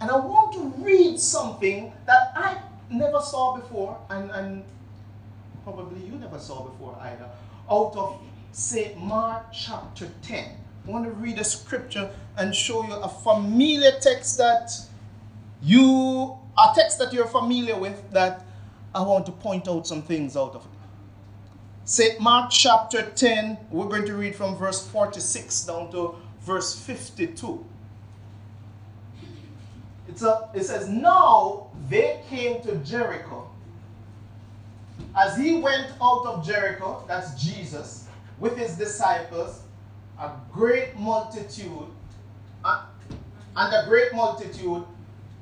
And 0.00 0.10
I 0.10 0.16
want 0.16 0.52
to 0.52 0.60
read 0.84 1.18
something 1.18 1.92
that 2.06 2.32
I 2.36 2.58
never 2.90 3.20
saw 3.20 3.56
before, 3.56 3.98
and, 4.10 4.30
and 4.30 4.64
probably 5.64 6.04
you 6.06 6.12
never 6.12 6.38
saw 6.38 6.62
before 6.64 6.96
either, 7.00 7.28
out 7.70 7.96
of 7.96 8.20
say, 8.52 8.94
Mark 8.98 9.46
chapter 9.52 10.08
10. 10.22 10.44
I 10.88 10.90
want 10.90 11.04
to 11.04 11.10
read 11.10 11.38
a 11.38 11.44
scripture 11.44 12.10
and 12.38 12.54
show 12.54 12.82
you 12.86 12.94
a 12.94 13.08
familiar 13.10 13.92
text 14.00 14.38
that 14.38 14.70
you, 15.60 16.34
a 16.56 16.74
text 16.74 16.98
that 16.98 17.12
you're 17.12 17.26
familiar 17.26 17.78
with, 17.78 18.10
that 18.12 18.46
I 18.94 19.02
want 19.02 19.26
to 19.26 19.32
point 19.32 19.68
out 19.68 19.86
some 19.86 20.00
things 20.00 20.34
out 20.34 20.54
of 20.54 20.64
it. 20.64 20.70
St. 21.84 22.18
Mark 22.20 22.50
chapter 22.50 23.02
10, 23.02 23.58
we're 23.70 23.88
going 23.88 24.06
to 24.06 24.14
read 24.14 24.34
from 24.34 24.56
verse 24.56 24.86
46 24.86 25.64
down 25.64 25.90
to 25.90 26.14
verse 26.40 26.78
52. 26.78 27.66
It's 30.08 30.22
a, 30.22 30.48
it 30.54 30.64
says, 30.64 30.88
Now 30.88 31.66
they 31.90 32.22
came 32.30 32.62
to 32.62 32.76
Jericho. 32.76 33.50
As 35.14 35.36
he 35.36 35.56
went 35.56 35.88
out 36.00 36.24
of 36.24 36.46
Jericho, 36.46 37.04
that's 37.06 37.42
Jesus, 37.42 38.06
with 38.38 38.56
his 38.56 38.76
disciples, 38.76 39.64
a 40.18 40.32
great 40.52 40.96
multitude, 40.96 41.86
uh, 42.64 42.84
and 43.56 43.74
a 43.74 43.88
great 43.88 44.12
multitude, 44.12 44.84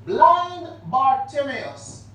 blind 0.05 0.67
Bartimaeus, 0.85 2.05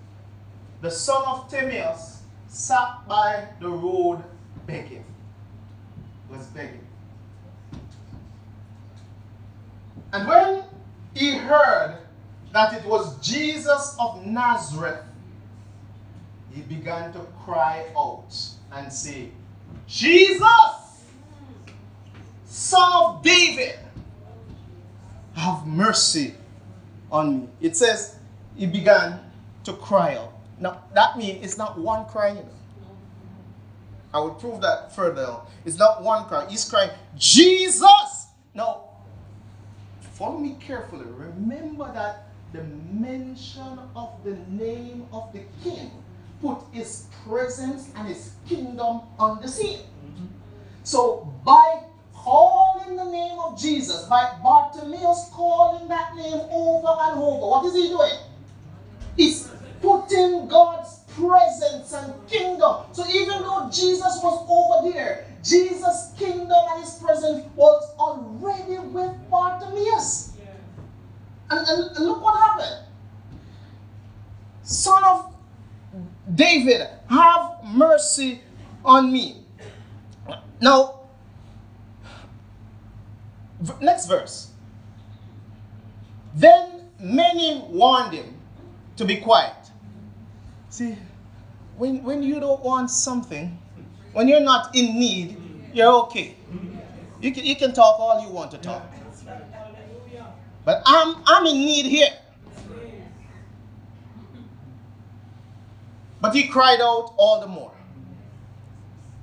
the 0.81 0.91
son 0.91 1.23
of 1.27 1.51
Timaeus, 1.51 2.23
sat 2.49 3.07
by 3.09 3.49
the 3.61 3.69
road 3.69 4.23
begging. 4.67 5.05
Was 6.31 6.47
begging. 6.47 6.87
And 10.13 10.29
when 10.29 10.65
he 11.15 11.37
heard 11.37 11.99
that 12.53 12.75
it 12.75 12.85
was 12.87 13.19
Jesus 13.27 13.97
of 13.99 14.25
Nazareth, 14.27 15.03
he 16.53 16.61
began 16.63 17.13
to 17.15 17.21
cry 17.45 17.87
out 17.97 18.35
and 18.73 18.93
say, 18.93 19.31
Jesus, 19.87 20.82
son 22.53 22.93
of 22.93 23.23
David, 23.23 23.79
have 25.35 25.67
mercy 25.67 26.35
on 27.11 27.41
me. 27.41 27.49
It 27.63 27.77
says 27.77 28.17
he 28.57 28.67
began 28.67 29.21
to 29.65 29.73
cry 29.73 30.17
out. 30.17 30.35
Now, 30.61 30.85
that 30.95 31.17
means 31.17 31.43
it's 31.43 31.57
not 31.57 31.79
one 31.79 32.05
cry. 32.07 32.29
You 32.29 32.35
know. 32.35 32.49
I 34.13 34.21
will 34.21 34.35
prove 34.35 34.61
that 34.61 34.95
further. 34.95 35.37
It's 35.65 35.79
not 35.79 36.03
one 36.03 36.27
cry. 36.27 36.47
He's 36.49 36.69
crying, 36.69 36.91
Jesus! 37.17 38.27
Now, 38.55 38.91
follow 40.01 40.39
me 40.39 40.57
carefully. 40.61 41.07
Remember 41.07 41.91
that 41.95 42.29
the 42.53 42.65
mention 42.93 43.79
of 43.97 44.11
the 44.25 44.37
name 44.51 45.07
of 45.11 45.33
the 45.33 45.41
king 45.65 45.91
put 46.43 46.59
his 46.73 47.07
presence 47.25 47.89
and 47.97 48.09
his 48.09 48.33
kingdom 48.47 49.01
on 49.19 49.41
the 49.41 49.49
scene. 49.49 49.81
So, 50.85 51.33
by 51.45 51.82
calling 52.93 53.11
the 53.11 53.17
name 53.17 53.39
of 53.39 53.59
Jesus, 53.59 54.05
by 54.05 54.37
Bartimaeus 54.43 55.31
calling 55.33 55.89
that 55.89 56.15
name 56.17 56.41
over 56.51 56.89
and 57.01 57.19
over, 57.21 57.47
what 57.47 57.65
is 57.67 57.75
he 57.75 57.89
doing? 57.89 58.19
He's 59.17 59.49
putting 59.81 60.49
God's 60.49 61.01
presence 61.09 61.93
and 61.93 62.15
kingdom. 62.29 62.85
So 62.93 63.07
even 63.09 63.43
though 63.43 63.69
Jesus 63.73 64.21
was 64.23 64.47
over 64.49 64.91
there, 64.91 65.27
Jesus' 65.43 66.13
kingdom 66.19 66.53
and 66.71 66.83
his 66.83 66.95
presence 66.95 67.45
was 67.57 67.95
already 67.99 68.79
with 68.79 69.13
Bartimaeus. 69.31 70.33
And, 71.51 71.69
and, 71.69 71.97
and 71.97 72.07
look 72.07 72.23
what 72.23 72.41
happened. 72.41 72.87
Son 74.63 75.03
of 75.05 75.35
David, 76.35 76.87
have 77.11 77.59
mercy 77.65 78.41
on 78.85 79.13
me. 79.13 79.45
Now, 80.61 81.02
next 83.81 84.07
verse. 84.07 84.51
Then 86.35 86.91
many 86.99 87.65
warned 87.69 88.13
him 88.13 88.35
to 88.97 89.05
be 89.05 89.17
quiet. 89.17 89.55
See, 90.71 90.97
when, 91.77 92.03
when 92.03 92.23
you 92.23 92.41
don't 92.41 92.63
want 92.63 92.91
something, 92.91 93.59
when 94.13 94.29
you're 94.29 94.41
not 94.41 94.75
in 94.75 94.99
need, 94.99 95.37
you're 95.73 95.93
okay. 96.05 96.35
You 97.21 97.33
can, 97.33 97.45
you 97.45 97.57
can 97.57 97.73
talk 97.73 97.99
all 97.99 98.21
you 98.21 98.29
want 98.29 98.51
to 98.51 98.59
talk. 98.59 98.83
But 100.65 100.83
I'm, 100.85 101.17
I'm 101.27 101.47
in 101.47 101.57
need 101.57 101.87
here. 101.87 102.11
But 106.21 106.35
he 106.35 106.47
cried 106.49 106.81
out 106.81 107.15
all 107.17 107.41
the 107.41 107.49
more. 107.49 107.73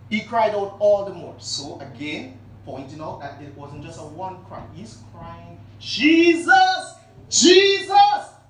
He 0.09 0.21
cried 0.21 0.55
out 0.55 0.75
all 0.79 1.05
the 1.05 1.13
more. 1.13 1.35
So 1.37 1.79
again, 1.79 2.38
pointing 2.65 3.01
out 3.01 3.19
that 3.21 3.41
it 3.41 3.55
wasn't 3.57 3.83
just 3.83 3.99
a 3.99 4.03
one 4.03 4.43
cry. 4.45 4.63
He's 4.73 4.97
crying, 5.13 5.59
Jesus, 5.79 6.95
Jesus, 7.29 7.93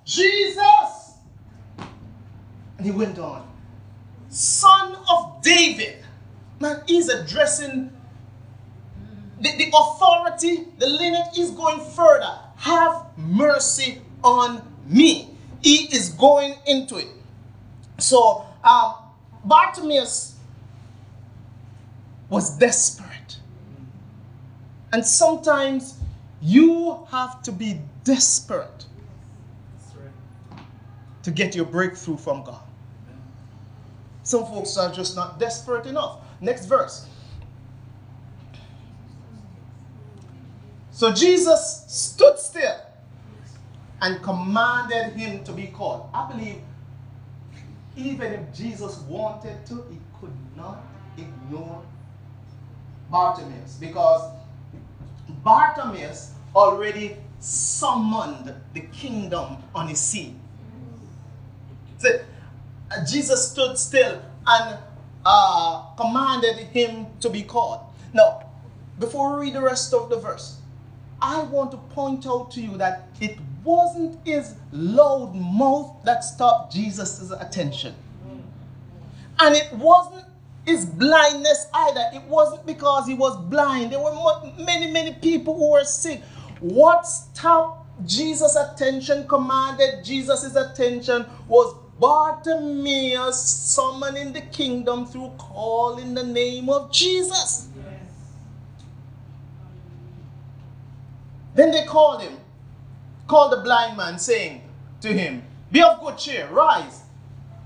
Jesus. 0.04 1.14
And 2.78 2.86
he 2.86 2.90
went 2.90 3.18
on, 3.18 3.48
Son 4.28 4.96
of 5.10 5.42
David. 5.42 6.04
Man, 6.60 6.82
he's 6.86 7.08
addressing 7.08 7.90
the, 9.40 9.56
the 9.56 9.68
authority, 9.74 10.66
the 10.78 10.86
lineage 10.86 11.38
is 11.38 11.50
going 11.50 11.80
further. 11.80 12.38
Have 12.56 13.06
mercy 13.16 14.02
on 14.22 14.62
me. 14.86 15.30
He 15.62 15.94
is 15.94 16.10
going 16.10 16.54
into 16.66 16.96
it. 16.96 17.08
So, 17.98 18.46
um, 18.62 18.94
Bartimaeus 19.44 20.36
was 22.28 22.56
desperate. 22.58 23.09
And 24.92 25.04
sometimes 25.04 26.00
you 26.40 27.06
have 27.10 27.42
to 27.42 27.52
be 27.52 27.80
desperate 28.04 28.86
to 31.22 31.30
get 31.30 31.54
your 31.54 31.66
breakthrough 31.66 32.16
from 32.16 32.42
God. 32.44 32.62
Some 34.22 34.46
folks 34.46 34.76
are 34.76 34.92
just 34.92 35.16
not 35.16 35.38
desperate 35.38 35.86
enough. 35.86 36.18
Next 36.40 36.66
verse. 36.66 37.08
So 40.90 41.12
Jesus 41.12 41.84
stood 41.88 42.38
still 42.38 42.76
and 44.02 44.22
commanded 44.22 45.14
him 45.14 45.44
to 45.44 45.52
be 45.52 45.68
called. 45.68 46.10
I 46.12 46.30
believe 46.30 46.60
even 47.96 48.32
if 48.32 48.54
Jesus 48.54 48.98
wanted 49.00 49.64
to, 49.66 49.84
he 49.90 49.98
could 50.20 50.32
not 50.56 50.86
ignore 51.16 51.82
Bartimaeus 53.10 53.76
because 53.80 54.39
Bartimaeus 55.42 56.32
already 56.54 57.16
summoned 57.38 58.54
the 58.74 58.80
kingdom 58.92 59.56
on 59.74 59.88
his 59.88 60.00
scene. 60.00 60.40
So, 61.98 62.20
uh, 62.90 63.04
Jesus 63.04 63.50
stood 63.50 63.78
still 63.78 64.20
and 64.46 64.78
uh, 65.24 65.82
commanded 65.96 66.56
him 66.56 67.06
to 67.20 67.30
be 67.30 67.42
called. 67.42 67.80
Now, 68.12 68.44
before 68.98 69.38
we 69.38 69.46
read 69.46 69.54
the 69.54 69.62
rest 69.62 69.94
of 69.94 70.10
the 70.10 70.18
verse, 70.18 70.58
I 71.22 71.42
want 71.42 71.70
to 71.72 71.76
point 71.76 72.26
out 72.26 72.50
to 72.52 72.60
you 72.60 72.76
that 72.78 73.08
it 73.20 73.38
wasn't 73.62 74.18
his 74.26 74.54
loud 74.72 75.34
mouth 75.34 75.94
that 76.04 76.24
stopped 76.24 76.72
Jesus' 76.72 77.30
attention. 77.30 77.94
And 79.38 79.54
it 79.54 79.72
wasn't 79.72 80.26
his 80.64 80.84
blindness 80.84 81.66
either. 81.72 82.04
It 82.14 82.22
wasn't 82.24 82.66
because 82.66 83.06
he 83.06 83.14
was 83.14 83.36
blind. 83.48 83.92
There 83.92 84.00
were 84.00 84.14
many, 84.58 84.90
many 84.90 85.14
people 85.14 85.56
who 85.56 85.72
were 85.72 85.84
sick. 85.84 86.22
What 86.60 87.06
stopped 87.06 88.06
Jesus' 88.06 88.56
attention, 88.56 89.26
commanded 89.28 90.04
Jesus' 90.04 90.54
attention, 90.54 91.26
was 91.48 91.74
Bartimaeus 91.98 93.42
summoning 93.42 94.32
the 94.32 94.40
kingdom 94.40 95.06
through 95.06 95.32
calling 95.38 96.14
the 96.14 96.24
name 96.24 96.70
of 96.70 96.90
Jesus. 96.90 97.68
Then 101.54 101.72
they 101.72 101.84
called 101.84 102.22
him, 102.22 102.38
called 103.26 103.52
the 103.52 103.58
blind 103.58 103.96
man, 103.96 104.18
saying 104.18 104.62
to 105.02 105.12
him, 105.12 105.42
Be 105.70 105.82
of 105.82 106.00
good 106.00 106.16
cheer, 106.16 106.48
rise. 106.48 107.02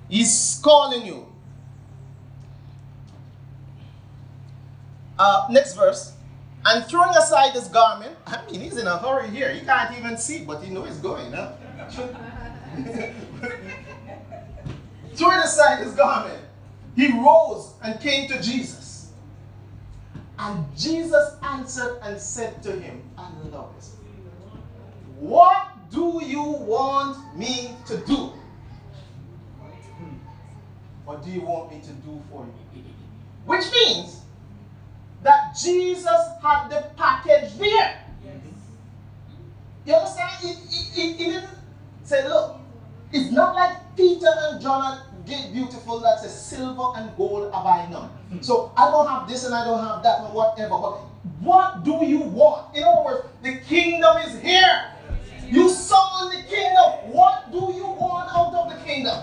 He's 0.09 0.61
calling 0.62 1.07
you. 1.07 1.34
Uh, 5.19 5.47
next 5.51 5.75
verse. 5.75 6.12
And 6.67 6.85
throwing 6.87 7.11
aside 7.17 7.53
his 7.53 7.69
garment, 7.69 8.17
I 8.27 8.45
mean, 8.51 8.61
he's 8.61 8.77
in 8.77 8.87
a 8.87 8.99
hurry 8.99 9.29
here. 9.31 9.53
He 9.53 9.61
can't 9.61 9.97
even 9.99 10.17
see, 10.17 10.45
but 10.45 10.62
he 10.62 10.73
knows 10.73 10.89
he's 10.89 10.99
going. 10.99 11.33
Huh? 11.33 11.53
throwing 15.15 15.39
aside 15.39 15.85
his 15.85 15.95
garment, 15.95 16.41
he 16.97 17.12
rose 17.12 17.73
and 17.83 18.01
came 18.01 18.29
to 18.29 18.41
Jesus. 18.43 19.12
And 20.39 20.65
Jesus 20.77 21.37
answered 21.43 21.99
and 22.03 22.21
said 22.21 22.62
to 22.65 22.73
him, 22.73 23.03
I 23.17 23.31
love. 23.53 23.73
What 25.19 25.69
do 25.93 26.21
you 26.25 26.43
want 26.43 27.37
me 27.37 27.77
to 27.87 27.97
do? 27.99 28.33
What 31.05 31.23
do 31.23 31.31
you 31.31 31.43
want 31.43 31.71
me 31.71 31.81
to 31.81 31.93
do 31.93 32.21
for 32.31 32.47
you? 32.75 32.83
Which 33.47 33.65
means 33.73 34.24
that 35.25 35.57
Jesus 35.61 36.20
had 36.43 36.68
the 36.68 36.85
package 36.97 37.57
there. 37.59 38.01
You 39.87 39.95
understand? 39.95 40.31
He, 40.41 40.55
he, 40.70 41.12
he, 41.12 41.25
didn't 41.25 41.49
say, 42.05 42.29
look, 42.29 42.59
it's 43.11 43.33
not 43.33 43.55
like 43.55 43.97
Peter 43.97 44.31
and 44.31 44.61
John 44.61 45.01
gate 45.27 45.53
Beautiful 45.53 46.01
that 46.01 46.20
says 46.20 46.39
silver 46.39 46.93
and 46.97 47.14
gold 47.16 47.53
have 47.53 47.64
I 47.66 47.89
none. 47.91 48.11
So 48.43 48.72
I 48.77 48.91
don't 48.91 49.09
have 49.09 49.29
this 49.29 49.45
and 49.47 49.55
I 49.55 49.64
don't 49.64 49.83
have 49.83 50.03
that 50.03 50.20
and 50.20 50.35
whatever. 50.35 50.70
But 50.79 51.01
what 51.41 51.85
do 51.85 52.05
you 52.05 52.20
want? 52.20 52.77
In 52.77 52.85
other 52.85 53.05
words, 53.05 53.27
the 53.43 53.57
kingdom 53.66 54.18
is 54.18 54.41
here. 54.43 54.91
You 55.49 55.70
summon 55.70 56.37
the 56.37 56.43
kingdom. 56.49 57.12
What 57.12 57.51
do 57.51 57.72
you 57.75 57.87
want 57.87 58.29
out 58.35 58.55
of 58.55 58.70
the 58.70 58.85
kingdom? 58.85 59.20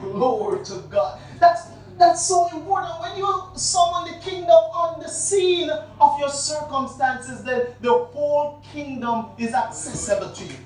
Glory 0.00 0.64
to 0.64 0.78
God. 0.90 1.20
That's 1.38 1.68
that's 1.98 2.26
so 2.26 2.48
important. 2.48 3.00
When 3.00 3.16
you 3.16 3.42
summon 3.54 4.12
the 4.12 4.18
kingdom 4.18 4.50
on 4.50 5.00
the 5.00 5.08
scene 5.08 5.70
of 5.70 6.18
your 6.18 6.28
circumstances, 6.28 7.42
then 7.44 7.66
the 7.80 7.92
whole 7.92 8.62
kingdom 8.72 9.26
is 9.38 9.54
accessible 9.54 10.30
to 10.32 10.44
you. 10.44 10.56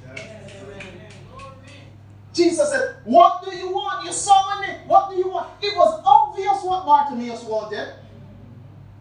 Jesus 2.33 2.71
said, 2.71 2.97
What 3.05 3.45
do 3.45 3.55
you 3.55 3.71
want? 3.71 4.05
You 4.05 4.13
summon 4.13 4.71
it. 4.71 4.87
What 4.87 5.11
do 5.11 5.17
you 5.17 5.29
want? 5.29 5.51
It 5.63 5.77
was 5.77 6.01
obvious 6.05 6.63
what 6.63 6.87
Bartimaeus 6.87 7.43
wanted, 7.45 7.95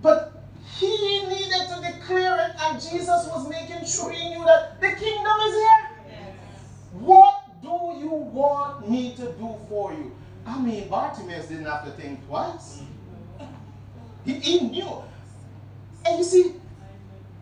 but 0.01 0.33
he 0.79 1.25
needed 1.27 1.67
to 1.69 1.81
declare 1.81 2.49
it, 2.49 2.55
and 2.61 2.81
Jesus 2.81 3.27
was 3.27 3.47
making 3.49 3.85
sure 3.85 4.11
he 4.11 4.29
knew 4.29 4.43
that 4.45 4.81
the 4.81 4.87
kingdom 4.87 5.37
is 5.47 5.53
here. 5.53 5.87
What 6.93 7.61
do 7.61 7.99
you 7.99 8.11
want 8.11 8.89
me 8.89 9.15
to 9.15 9.31
do 9.33 9.55
for 9.69 9.93
you? 9.93 10.15
I 10.47 10.59
mean, 10.61 10.87
Bartimaeus 10.87 11.47
didn't 11.47 11.65
have 11.65 11.83
to 11.85 11.91
think 11.91 12.25
twice. 12.25 12.81
He, 14.23 14.33
he 14.33 14.59
knew. 14.61 15.03
And 16.05 16.17
you 16.17 16.23
see, 16.23 16.53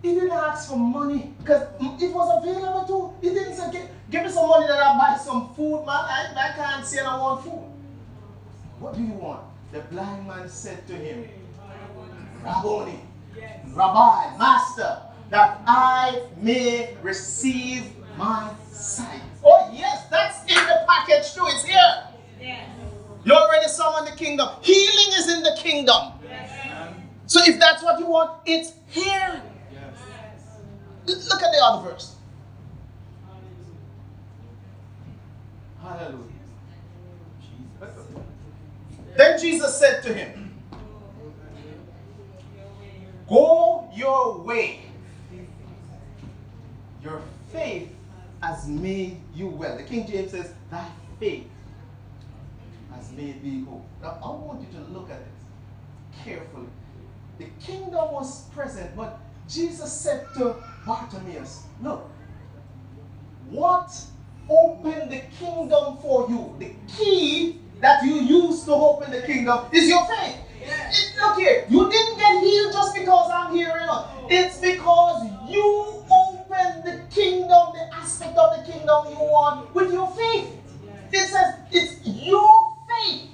he 0.01 0.16
didn't 0.16 0.32
ask 0.32 0.70
for 0.70 0.78
money 0.78 1.34
because 1.39 1.68
it 1.80 2.14
was 2.14 2.43
available 2.43 2.86
too. 3.22 3.28
He 3.28 3.34
didn't 3.34 3.56
say, 3.56 3.72
give, 4.10 4.24
me 4.24 4.30
some 4.30 4.49
money 4.49 4.68
that 4.68 4.80
I 4.80 4.97
buy 4.97 5.18
some 5.24 5.53
food, 5.53 5.86
man. 5.86 5.89
I, 5.89 6.34
I 6.36 6.53
can't 6.56 6.86
say 6.86 6.99
I 6.99 7.18
want 7.18 7.43
food. 7.43 7.64
What 8.80 8.95
do 8.95 9.03
you 9.03 9.14
want? 9.14 9.41
The 9.72 9.82
blind 9.82 10.28
man 10.28 10.49
said 10.49 10.86
to 10.88 10.93
him, 10.93 11.28
Rabboni, 12.43 12.99
Rabbi, 13.74 14.38
Master, 14.38 15.01
that 15.30 15.62
I 15.66 16.24
may 16.38 16.95
receive 17.01 17.86
my 18.18 18.51
sight. 18.72 19.22
Oh, 19.43 19.72
yes, 19.74 20.08
that's 20.10 20.41
in 20.41 20.56
the 20.56 20.86
package 20.88 21.34
too. 21.34 21.45
It's 21.47 21.64
here. 21.64 22.03
Yes. 22.39 22.75
You 23.26 23.34
already 23.34 23.68
summoned 23.68 24.08
the 24.08 24.16
kingdom. 24.16 24.50
Healing 24.62 25.14
is 25.18 25.30
in 25.30 25.42
the 25.42 25.58
kingdom. 25.58 26.14
Yes. 26.24 26.96
So 27.26 27.42
if 27.44 27.60
that's 27.60 27.82
what 27.82 28.00
you 28.00 28.06
want, 28.06 28.40
it's 28.46 28.74
here. 28.88 29.42
Look 31.08 31.42
at 31.42 31.52
the 31.52 31.60
other 31.64 31.90
verse. 31.90 32.16
Hallelujah. 35.82 36.22
Then 39.18 39.40
Jesus 39.40 39.78
said 39.78 40.04
to 40.04 40.14
him, 40.14 40.54
Go 43.28 43.90
your 43.96 44.40
way. 44.40 44.82
Your 47.04 47.22
faith 47.52 47.90
has 48.42 48.68
made 48.68 49.20
you 49.34 49.48
well. 49.48 49.78
The 49.78 49.84
King 49.84 50.06
James 50.06 50.32
says, 50.32 50.54
Thy 50.70 50.88
faith 51.20 51.48
has 52.96 53.12
made 53.12 53.43
thee 53.43 53.64
whole. 53.68 53.86
Now, 54.02 54.18
I 54.24 54.30
want 54.30 54.62
you 54.62 54.80
to 54.80 54.86
look 54.91 55.10
at 55.10 55.20
this 55.20 56.24
carefully. 56.24 56.68
The 57.38 57.48
kingdom 57.62 58.12
was 58.12 58.46
present, 58.50 58.96
but 58.96 59.20
Jesus 59.50 59.91
said 59.91 60.26
to 60.36 60.56
Bartimaeus, 60.86 61.64
Look, 61.82 62.10
what 63.50 63.91
opened 64.50 65.12
the 65.12 65.22
kingdom 65.38 65.98
for 65.98 66.28
you, 66.30 66.56
the 66.60 66.72
key 66.88 67.60
that 67.82 68.04
you 68.04 68.16
use 68.16 68.64
to 68.64 68.72
open 68.72 69.12
the 69.12 69.22
kingdom 69.22 69.66
is 69.72 69.89
your 69.89 70.06
faith. 70.06 70.38
It, 70.62 71.14
look 71.20 71.38
here, 71.38 71.66
you 71.70 71.89
didn't 71.89 72.18
get 72.18 72.41
healed 72.41 72.74
just 72.74 72.96
because 72.96 73.30
I'm 73.32 73.54
here. 73.54 73.78
You 73.80 73.86
know. 73.86 74.08
It's 74.30 74.58
because 74.60 75.28
you 75.48 76.04
opened 76.10 76.84
the 76.84 77.04
kingdom, 77.14 77.74
the 77.74 77.89
aspect 77.93 78.38
of 78.38 78.58
the 78.58 78.72
kingdom 78.72 79.06
you 79.10 79.20
want 79.20 79.76
with 79.76 79.91
your 79.91 80.10
faith. 80.12 80.54
It 81.12 81.28
says 81.28 81.56
it's 81.72 82.08
your 82.08 82.75
faith 82.96 83.30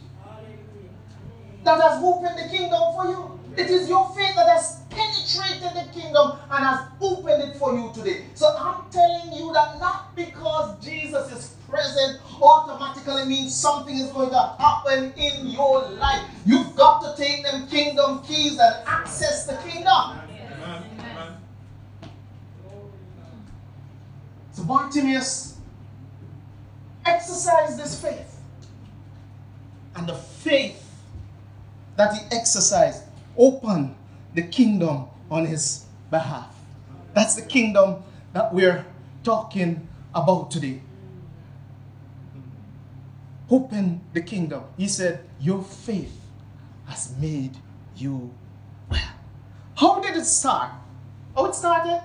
that 1.64 1.80
has 1.80 2.03
opened 2.03 2.38
the 2.38 2.49
kingdom 2.55 2.82
for 2.93 3.05
you. 3.05 3.39
It 3.57 3.70
is 3.70 3.89
your 3.89 4.09
faith 4.16 4.36
that 4.36 4.47
has 4.47 4.82
penetrated 4.89 5.76
the 5.76 5.91
kingdom 5.99 6.38
and 6.49 6.66
has 6.66 6.86
opened 7.01 7.43
it 7.43 7.57
for 7.57 7.78
you 7.78 7.91
today. 7.93 8.26
So 8.34 8.47
I'm 8.57 8.89
telling 8.89 9.34
you 9.34 9.51
that 9.53 9.80
not 9.80 10.16
because 10.16 10.84
Jesus 10.84 11.32
is 11.32 11.55
present 11.70 12.20
automatically 12.41 13.26
means 13.26 13.55
something 13.55 13.95
is 13.95 14.09
going 14.12 14.32
to 14.32 14.55
happen 14.57 15.14
in 15.18 15.47
your 15.47 15.82
life. 15.91 16.24
You've 16.45 16.76
got 16.76 17.01
to 17.01 17.22
take 17.22 17.43
them 17.43 17.68
kingdom 17.68 18.22
keys 18.24 18.57
and 18.57 18.76
access 18.88 19.45
the 19.45 19.55
kingdom. 19.57 20.20
So 24.53 24.64
Bartimaeus 24.64 25.57
exercised 27.05 27.78
this 27.78 28.01
faith. 28.01 28.30
And 30.02 30.10
the 30.10 30.16
faith 30.16 30.84
that 31.95 32.12
he 32.18 32.36
exercised 32.36 33.04
opened 33.38 33.93
the 34.34 34.41
kingdom 34.41 35.06
on 35.30 35.45
his 35.45 35.86
behalf. 36.10 36.56
That's 37.14 37.36
the 37.36 37.43
kingdom 37.43 38.02
that 38.34 38.52
we're 38.52 38.84
talking 39.24 39.88
about 40.16 40.49
today. 40.49 40.82
Open 43.47 44.02
the 44.14 44.24
kingdom. 44.24 44.64
He 44.76 44.88
said, 44.88 45.24
Your 45.39 45.62
faith 45.62 46.20
has 46.88 47.14
made 47.20 47.56
you 47.95 48.34
well. 48.89 49.14
How 49.76 49.99
did 49.99 50.18
it 50.18 50.26
start? 50.26 50.72
How 51.36 51.45
it 51.45 51.54
started? 51.54 52.02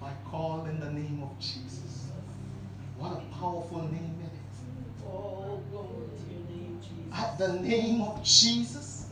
By 0.00 0.10
calling 0.28 0.80
the 0.80 0.90
name 0.90 1.22
of 1.22 1.38
Jesus. 1.38 2.08
What 2.98 3.12
a 3.12 3.38
powerful 3.38 3.82
name 3.82 4.17
At 7.18 7.36
the 7.36 7.52
name 7.54 8.02
of 8.02 8.22
Jesus, 8.22 9.06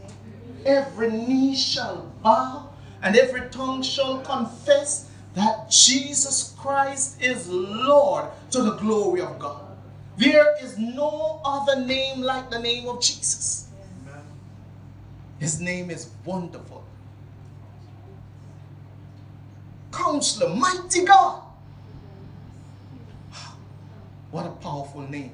every 0.64 1.10
knee 1.10 1.56
shall 1.56 2.12
bow 2.22 2.68
and 3.02 3.16
every 3.16 3.48
tongue 3.50 3.82
shall 3.82 4.20
confess 4.20 5.10
that 5.34 5.68
Jesus 5.68 6.54
Christ 6.56 7.20
is 7.20 7.48
Lord 7.48 8.26
to 8.52 8.62
the 8.62 8.76
glory 8.76 9.22
of 9.22 9.40
God. 9.40 9.76
There 10.16 10.54
is 10.62 10.78
no 10.78 11.40
other 11.44 11.84
name 11.84 12.22
like 12.22 12.48
the 12.48 12.60
name 12.60 12.86
of 12.86 13.02
Jesus. 13.02 13.66
His 15.40 15.60
name 15.60 15.90
is 15.90 16.08
wonderful. 16.24 16.84
Counselor, 19.90 20.54
mighty 20.54 21.04
God. 21.04 21.42
What 24.30 24.46
a 24.46 24.50
powerful 24.50 25.02
name. 25.02 25.32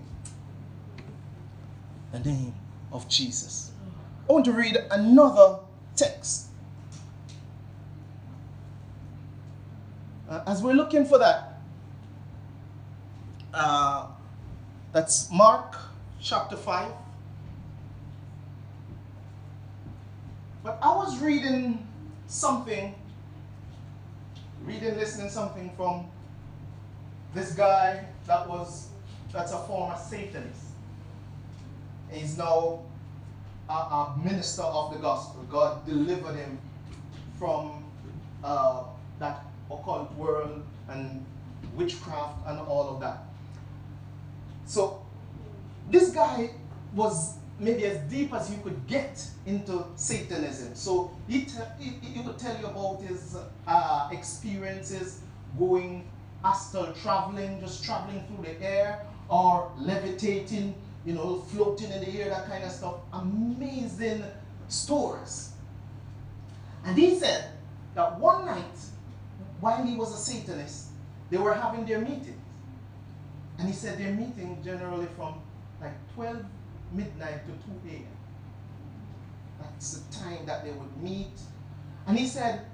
The 2.12 2.18
name 2.20 2.54
of 2.93 3.09
Jesus. 3.09 3.70
I 4.28 4.32
want 4.32 4.45
to 4.45 4.53
read 4.53 4.78
another 4.90 5.59
text. 5.97 6.47
Uh, 10.28 10.43
as 10.47 10.62
we're 10.62 10.74
looking 10.74 11.05
for 11.05 11.18
that, 11.18 11.61
uh, 13.53 14.07
that's 14.93 15.30
Mark 15.30 15.76
chapter 16.20 16.57
5. 16.57 16.93
But 20.62 20.78
I 20.80 20.95
was 20.95 21.20
reading 21.20 21.86
something, 22.28 22.95
reading, 24.64 24.97
listening 24.97 25.28
something 25.28 25.72
from 25.76 26.07
this 27.34 27.53
guy 27.53 28.05
that 28.26 28.49
was, 28.49 28.88
that's 29.32 29.53
a 29.53 29.59
former 29.59 29.97
Satanist. 29.97 30.71
He's 32.12 32.36
now 32.36 32.80
a, 33.68 33.72
a 33.72 34.20
minister 34.22 34.62
of 34.62 34.92
the 34.92 34.98
gospel. 34.98 35.44
God 35.50 35.86
delivered 35.86 36.36
him 36.36 36.58
from 37.38 37.84
uh, 38.44 38.84
that 39.18 39.44
occult 39.70 40.12
world 40.14 40.62
and 40.88 41.24
witchcraft 41.76 42.46
and 42.46 42.60
all 42.60 42.88
of 42.90 43.00
that. 43.00 43.24
So 44.66 45.04
this 45.90 46.10
guy 46.10 46.50
was 46.94 47.36
maybe 47.58 47.84
as 47.86 47.98
deep 48.10 48.34
as 48.34 48.50
you 48.50 48.58
could 48.62 48.86
get 48.86 49.24
into 49.46 49.84
Satanism. 49.96 50.74
So 50.74 51.10
he, 51.28 51.46
he, 51.78 51.90
he 52.00 52.20
would 52.20 52.38
tell 52.38 52.58
you 52.58 52.66
about 52.66 53.00
his 53.02 53.36
uh, 53.66 54.08
experiences 54.10 55.20
going 55.58 56.04
astral 56.44 56.92
traveling, 56.92 57.60
just 57.60 57.84
traveling 57.84 58.24
through 58.26 58.44
the 58.44 58.62
air, 58.62 59.06
or 59.28 59.70
levitating, 59.78 60.74
you 61.05 61.14
know, 61.14 61.38
floating 61.48 61.90
in 61.90 62.00
the 62.00 62.20
air, 62.20 62.28
that 62.28 62.48
kind 62.48 62.64
of 62.64 62.70
stuff. 62.70 62.94
Amazing 63.12 64.24
stories. 64.68 65.53
And 66.84 66.96
he 66.96 67.18
said 67.18 67.50
that 67.94 68.18
one 68.18 68.46
night, 68.46 68.78
while 69.61 69.84
he 69.84 69.96
was 69.96 70.14
a 70.14 70.18
Satanist, 70.18 70.88
they 71.30 71.38
were 71.38 71.55
having 71.55 71.86
their 71.86 72.00
meeting. 72.00 72.40
And 73.59 73.68
he 73.68 73.74
said 73.74 73.98
they're 73.98 74.12
meeting 74.12 74.61
generally 74.64 75.07
from 75.16 75.34
like 75.80 75.92
12 76.14 76.44
midnight 76.92 77.46
to 77.46 77.53
2 77.53 77.94
a.m. 77.94 78.07
That's 79.61 79.98
the 79.98 80.18
time 80.18 80.46
that 80.46 80.64
they 80.64 80.72
would 80.72 80.96
meet. 81.03 81.38
And 82.07 82.18
he 82.18 82.26
said 82.26 82.66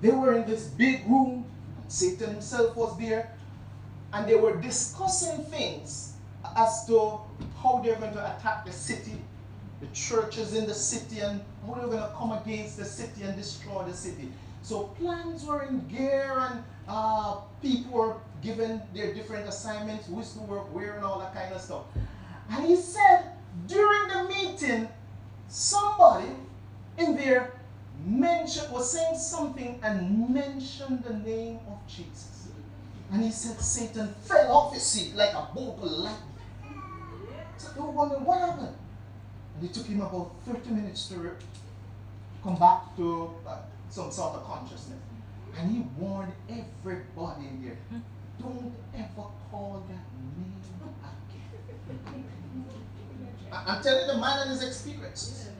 they 0.00 0.10
were 0.10 0.34
in 0.34 0.46
this 0.46 0.66
big 0.66 1.08
room, 1.08 1.46
Satan 1.88 2.30
himself 2.30 2.76
was 2.76 2.98
there, 2.98 3.34
and 4.12 4.28
they 4.28 4.34
were 4.34 4.56
discussing 4.56 5.44
things 5.44 6.11
as 6.56 6.86
to 6.86 7.20
how 7.62 7.80
they're 7.84 7.96
going 7.96 8.12
to 8.12 8.36
attack 8.36 8.64
the 8.64 8.72
city, 8.72 9.20
the 9.80 9.86
churches 9.88 10.54
in 10.54 10.66
the 10.66 10.74
city, 10.74 11.20
and 11.20 11.40
how 11.66 11.74
they're 11.74 11.86
going 11.86 11.98
to 11.98 12.14
come 12.16 12.32
against 12.32 12.76
the 12.76 12.84
city 12.84 13.22
and 13.22 13.36
destroy 13.36 13.84
the 13.84 13.94
city. 13.94 14.28
So 14.62 14.84
plans 14.98 15.44
were 15.44 15.62
in 15.62 15.86
gear, 15.88 16.34
and 16.50 16.62
uh, 16.88 17.36
people 17.60 17.92
were 17.92 18.16
given 18.42 18.80
their 18.94 19.12
different 19.12 19.48
assignments, 19.48 20.06
who 20.06 20.20
is 20.20 20.32
to 20.32 20.40
work 20.40 20.72
where, 20.74 20.94
and 20.94 21.04
all 21.04 21.18
that 21.18 21.34
kind 21.34 21.52
of 21.52 21.60
stuff. 21.60 21.84
And 22.50 22.64
he 22.66 22.76
said 22.76 23.32
during 23.66 24.08
the 24.08 24.24
meeting, 24.24 24.88
somebody 25.48 26.28
in 26.98 27.16
there 27.16 27.52
mentioned 28.04 28.72
was 28.72 28.90
saying 28.92 29.16
something 29.16 29.78
and 29.82 30.28
mentioned 30.32 31.04
the 31.04 31.14
name 31.14 31.58
of 31.68 31.78
Jesus. 31.86 32.48
And 33.12 33.22
he 33.22 33.30
said 33.30 33.60
Satan 33.60 34.14
fell 34.22 34.50
off 34.50 34.74
his 34.74 34.82
seat 34.82 35.14
like 35.14 35.34
a 35.34 35.48
bolt 35.54 35.78
of 35.82 35.90
lightning. 35.90 36.31
They 37.68 37.80
were 37.80 37.90
wondering 37.90 38.24
what 38.24 38.40
happened. 38.40 38.76
And 39.56 39.64
it 39.64 39.74
took 39.74 39.86
him 39.86 40.00
about 40.00 40.32
30 40.46 40.70
minutes 40.70 41.08
to 41.08 41.36
come 42.42 42.56
back 42.56 42.96
to 42.96 43.34
uh, 43.46 43.58
some 43.90 44.10
sort 44.10 44.34
of 44.34 44.44
consciousness. 44.44 44.98
And 45.58 45.70
he 45.70 45.84
warned 45.98 46.32
everybody 46.48 47.48
in 47.48 47.62
there, 47.62 47.76
don't 48.40 48.72
ever 48.96 49.26
call 49.50 49.84
that 49.88 50.04
name 50.36 50.54
again. 51.28 52.24
I'm 53.52 53.82
telling 53.82 54.06
the 54.06 54.16
man 54.16 54.38
and 54.40 54.50
his 54.50 54.62
experiences. 54.62 55.50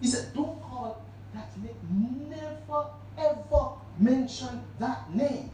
He 0.00 0.06
said, 0.06 0.32
don't 0.32 0.62
call 0.62 1.02
that 1.34 1.50
name. 1.58 2.30
Never 2.30 2.86
ever 3.18 3.68
mention 3.98 4.62
that 4.78 5.14
name. 5.14 5.50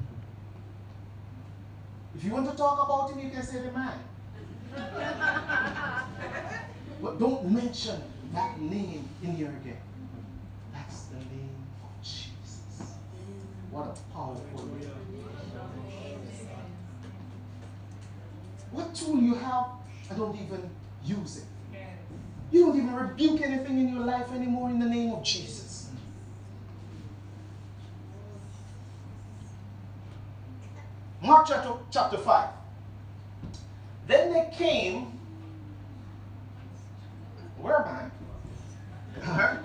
If 2.15 2.25
you 2.25 2.33
want 2.33 2.51
to 2.51 2.57
talk 2.57 2.85
about 2.85 3.11
him, 3.11 3.25
you 3.25 3.31
can 3.31 3.43
say 3.43 3.61
the 3.61 3.73
man. 3.73 3.99
but 7.03 7.19
don't 7.19 7.51
mention 7.51 8.01
that 8.33 8.61
name 8.61 9.09
in 9.23 9.33
here 9.33 9.55
again. 9.63 9.79
That's 10.73 11.03
the 11.05 11.17
name 11.17 11.57
of 11.83 12.03
Jesus. 12.03 12.95
What 13.71 13.87
a 13.87 13.95
powerful 14.15 14.67
name. 14.67 14.91
What 18.73 18.95
tool 18.95 19.21
you 19.21 19.35
have, 19.35 19.67
I 20.11 20.15
don't 20.15 20.37
even 20.37 20.71
use 21.05 21.39
it. 21.39 21.45
You 22.51 22.67
don't 22.67 22.77
even 22.77 22.95
rebuke 22.95 23.41
anything 23.43 23.79
in 23.79 23.95
your 23.95 24.05
life 24.05 24.33
anymore 24.33 24.71
in 24.71 24.79
the 24.79 24.87
name 24.87 25.13
of 25.13 25.25
Jesus. 25.25 25.89
Mark 31.23 31.47
chapter, 31.49 31.73
chapter 31.91 32.19
5. 32.19 32.49
Then 34.07 34.33
they 34.33 34.51
came. 34.57 35.19
Where 37.59 37.87
am 37.87 38.11
I? 39.23 39.59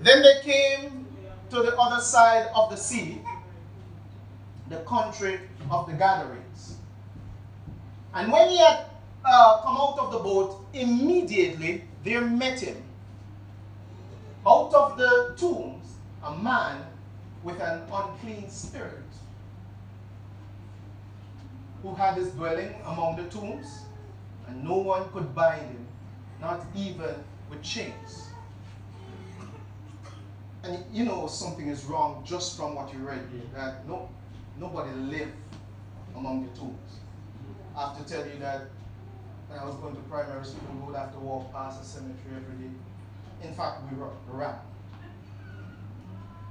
Then 0.00 0.22
they 0.22 0.40
came 0.42 1.06
to 1.50 1.62
the 1.62 1.76
other 1.76 2.00
side 2.00 2.48
of 2.54 2.70
the 2.70 2.76
sea 2.76 3.22
the 4.68 4.78
country 4.78 5.40
of 5.70 5.86
the 5.86 5.92
Gadarenes. 5.92 6.76
And 8.14 8.32
when 8.32 8.48
he 8.48 8.58
had 8.58 8.86
uh, 9.24 9.60
come 9.62 9.76
out 9.76 9.98
of 9.98 10.12
the 10.12 10.18
boat, 10.18 10.64
immediately 10.72 11.84
there 12.04 12.22
met 12.22 12.60
him 12.60 12.82
out 14.46 14.72
of 14.74 14.96
the 14.96 15.34
tombs 15.36 15.94
a 16.22 16.36
man 16.38 16.84
with 17.42 17.60
an 17.60 17.82
unclean 17.92 18.48
spirit 18.48 19.05
who 21.82 21.94
had 21.94 22.14
his 22.14 22.30
dwelling 22.30 22.74
among 22.84 23.16
the 23.16 23.24
tombs, 23.30 23.82
and 24.48 24.64
no 24.64 24.76
one 24.76 25.08
could 25.12 25.34
bind 25.34 25.62
him, 25.62 25.86
not 26.40 26.64
even 26.74 27.14
with 27.50 27.62
chains. 27.62 28.28
And 30.62 30.84
you 30.92 31.04
know 31.04 31.26
something 31.26 31.68
is 31.68 31.84
wrong 31.84 32.22
just 32.24 32.56
from 32.56 32.74
what 32.74 32.92
you 32.92 33.00
read 33.00 33.22
here, 33.32 33.42
that 33.54 33.86
no, 33.86 34.08
nobody 34.58 34.92
lived 34.92 35.32
among 36.16 36.46
the 36.46 36.58
tombs. 36.58 37.00
I 37.76 37.88
have 37.88 38.04
to 38.04 38.12
tell 38.12 38.26
you 38.26 38.38
that 38.40 38.62
when 39.48 39.58
I 39.58 39.64
was 39.64 39.76
going 39.76 39.94
to 39.94 40.02
primary 40.02 40.44
school, 40.44 40.74
we 40.74 40.86
would 40.86 40.96
have 40.96 41.12
to 41.12 41.18
walk 41.20 41.52
past 41.52 41.80
the 41.80 41.86
cemetery 41.86 42.34
every 42.34 42.66
day. 42.66 42.74
In 43.42 43.54
fact, 43.54 43.82
we 43.90 43.98
were 43.98 44.10
around. 44.32 44.58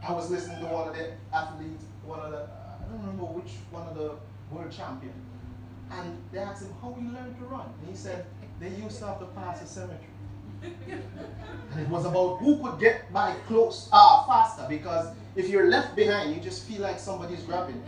I 0.07 0.13
was 0.13 0.29
listening 0.29 0.59
to 0.59 0.65
one 0.67 0.87
of 0.87 0.95
the 0.95 1.13
athletes, 1.33 1.83
one 2.05 2.19
of 2.19 2.31
the, 2.31 2.47
I 2.47 2.87
don't 2.87 2.99
remember 2.99 3.23
which 3.23 3.51
one 3.71 3.87
of 3.87 3.95
the 3.95 4.11
world 4.51 4.71
champion. 4.71 5.13
And 5.91 6.17
they 6.31 6.39
asked 6.39 6.63
him 6.63 6.73
how 6.81 6.95
he 6.99 7.05
learned 7.07 7.37
to 7.37 7.45
run. 7.45 7.67
And 7.81 7.89
he 7.89 7.95
said, 7.95 8.25
they 8.59 8.69
used 8.69 8.99
to 8.99 9.07
have 9.07 9.19
to 9.19 9.25
pass 9.27 9.61
a 9.61 9.67
cemetery. 9.67 9.99
and 10.63 11.81
it 11.81 11.89
was 11.89 12.05
about 12.05 12.37
who 12.37 12.57
could 12.63 12.79
get 12.79 13.11
by 13.13 13.35
close, 13.47 13.89
ah, 13.91 14.23
uh, 14.23 14.27
faster, 14.27 14.65
because 14.67 15.13
if 15.35 15.49
you're 15.49 15.69
left 15.69 15.95
behind, 15.95 16.33
you 16.33 16.41
just 16.41 16.65
feel 16.65 16.81
like 16.81 16.99
somebody's 16.99 17.43
grabbing. 17.43 17.83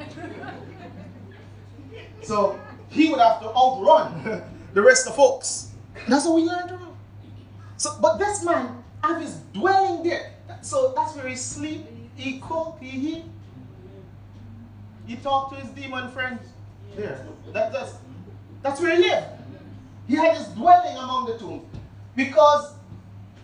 so 2.22 2.60
he 2.90 3.10
would 3.10 3.20
have 3.20 3.42
to 3.42 3.48
outrun 3.56 4.44
the 4.74 4.82
rest 4.82 5.08
of 5.08 5.16
folks. 5.16 5.72
That's 6.08 6.26
how 6.26 6.36
we 6.36 6.44
learned 6.44 6.70
to 6.70 6.76
run. 6.76 6.98
So, 7.78 7.98
but 8.02 8.18
this 8.18 8.44
man 8.44 8.84
have 9.04 9.22
his 9.22 9.36
dwelling 9.54 10.04
there. 10.04 10.34
So 10.62 10.94
that's 10.96 11.16
where 11.16 11.28
he 11.28 11.36
sleep, 11.36 11.86
he 12.16 12.40
cook, 12.40 12.78
he 12.82 13.16
eat. 13.16 13.24
He 15.08 15.16
talked 15.16 15.54
to 15.56 15.60
his 15.60 15.70
demon 15.72 16.12
friends 16.12 16.42
there. 16.96 17.26
That, 17.54 17.72
that's, 17.72 17.94
that's 18.62 18.82
where 18.82 18.96
he 18.96 19.04
lived. 19.04 19.26
He 20.08 20.16
had 20.16 20.38
his 20.38 20.48
dwelling 20.50 20.98
among 20.98 21.28
the 21.28 21.38
tombs 21.38 21.66
because 22.16 22.74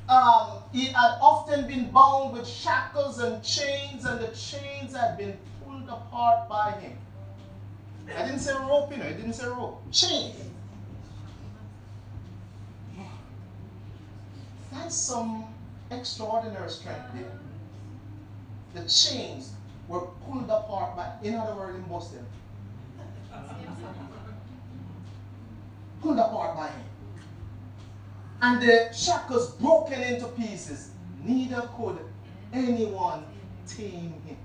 um, 0.09 0.63
he 0.73 0.87
had 0.87 1.17
often 1.21 1.65
been 1.65 1.89
bound 1.89 2.33
with 2.33 2.45
shackles 2.45 3.19
and 3.19 3.41
chains, 3.41 4.05
and 4.05 4.19
the 4.19 4.27
chains 4.27 4.95
had 4.95 5.17
been 5.17 5.37
pulled 5.63 5.87
apart 5.87 6.49
by 6.49 6.71
him. 6.71 6.97
I 8.15 8.25
didn't 8.25 8.39
say 8.39 8.53
rope, 8.53 8.91
you 8.91 8.97
know, 8.97 9.05
I 9.05 9.13
didn't 9.13 9.33
say 9.33 9.47
rope. 9.47 9.81
Chains. 9.91 10.35
That's 14.73 14.95
some 14.95 15.45
extraordinary 15.91 16.69
strength 16.69 17.13
there. 17.13 17.31
The 18.73 18.89
chains 18.89 19.51
were 19.87 20.07
pulled 20.25 20.49
apart 20.49 20.95
by, 20.95 21.11
in 21.23 21.35
other 21.35 21.55
words, 21.55 21.75
in 21.75 21.83
Boston. 21.83 22.25
pulled 26.01 26.19
apart 26.19 26.55
by 26.55 26.67
him. 26.67 26.85
And 28.41 28.61
the 28.61 28.93
shackles 28.93 29.51
broken 29.55 30.01
into 30.01 30.27
pieces. 30.27 30.91
Neither 31.23 31.61
could 31.77 31.97
anyone 32.51 33.23
tame 33.65 34.13
him. 34.25 34.37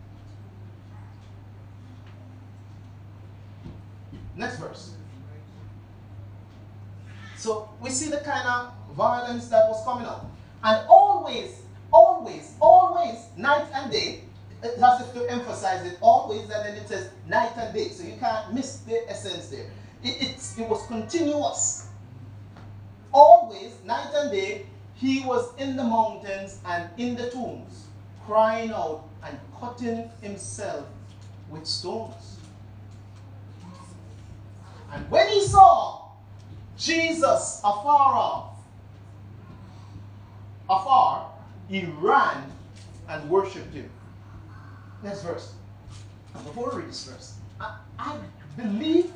Next 4.37 4.59
verse. 4.59 4.95
So 7.37 7.69
we 7.81 7.91
see 7.91 8.09
the 8.09 8.19
kind 8.19 8.47
of 8.47 8.73
violence 8.97 9.49
that 9.49 9.69
was 9.69 9.85
coming 9.85 10.07
up. 10.07 10.31
And 10.63 10.87
always, 10.89 11.63
always, 11.93 12.55
always, 12.61 13.17
night 13.37 13.67
and 13.75 13.91
day, 13.91 14.23
it 14.63 14.79
has 14.79 15.13
to 15.13 15.31
emphasize 15.31 15.87
it 15.87 15.99
always, 16.01 16.43
and 16.43 16.51
then 16.51 16.75
it 16.75 16.89
says 16.89 17.11
night 17.29 17.53
and 17.57 17.73
day. 17.75 17.89
So 17.91 18.05
you 18.05 18.17
can't 18.19 18.53
miss 18.53 18.79
the 18.79 19.09
essence 19.09 19.49
there. 19.49 19.71
It, 20.03 20.37
it 20.59 20.69
was 20.69 20.87
continuous. 20.87 21.89
Always, 23.13 23.75
night 23.85 24.11
and 24.15 24.31
day, 24.31 24.67
he 24.95 25.25
was 25.25 25.55
in 25.59 25.77
the 25.77 25.85
mountains 25.85 26.61
and 26.67 26.89
in 26.99 27.15
the 27.15 27.31
tombs, 27.31 27.87
crying 28.27 28.71
out 28.71 29.05
and 29.25 29.39
cutting 29.61 30.11
himself 30.21 30.87
with 31.51 31.67
stones. 31.67 32.39
And 34.93 35.09
when 35.11 35.29
he 35.29 35.47
saw 35.47 36.09
Jesus 36.77 37.61
afar 37.65 38.15
off, 38.15 38.57
afar, 40.69 41.31
he 41.69 41.87
ran 42.01 42.51
and 43.09 43.29
worshipped 43.31 43.73
him. 43.73 43.91
Next 45.03 45.23
verse. 45.23 45.55
Before 46.33 46.71
we 46.71 46.83
read 46.83 46.89
this 46.89 47.05
verse, 47.05 47.35
I, 47.61 47.77
I 47.99 48.17
believe 48.57 49.13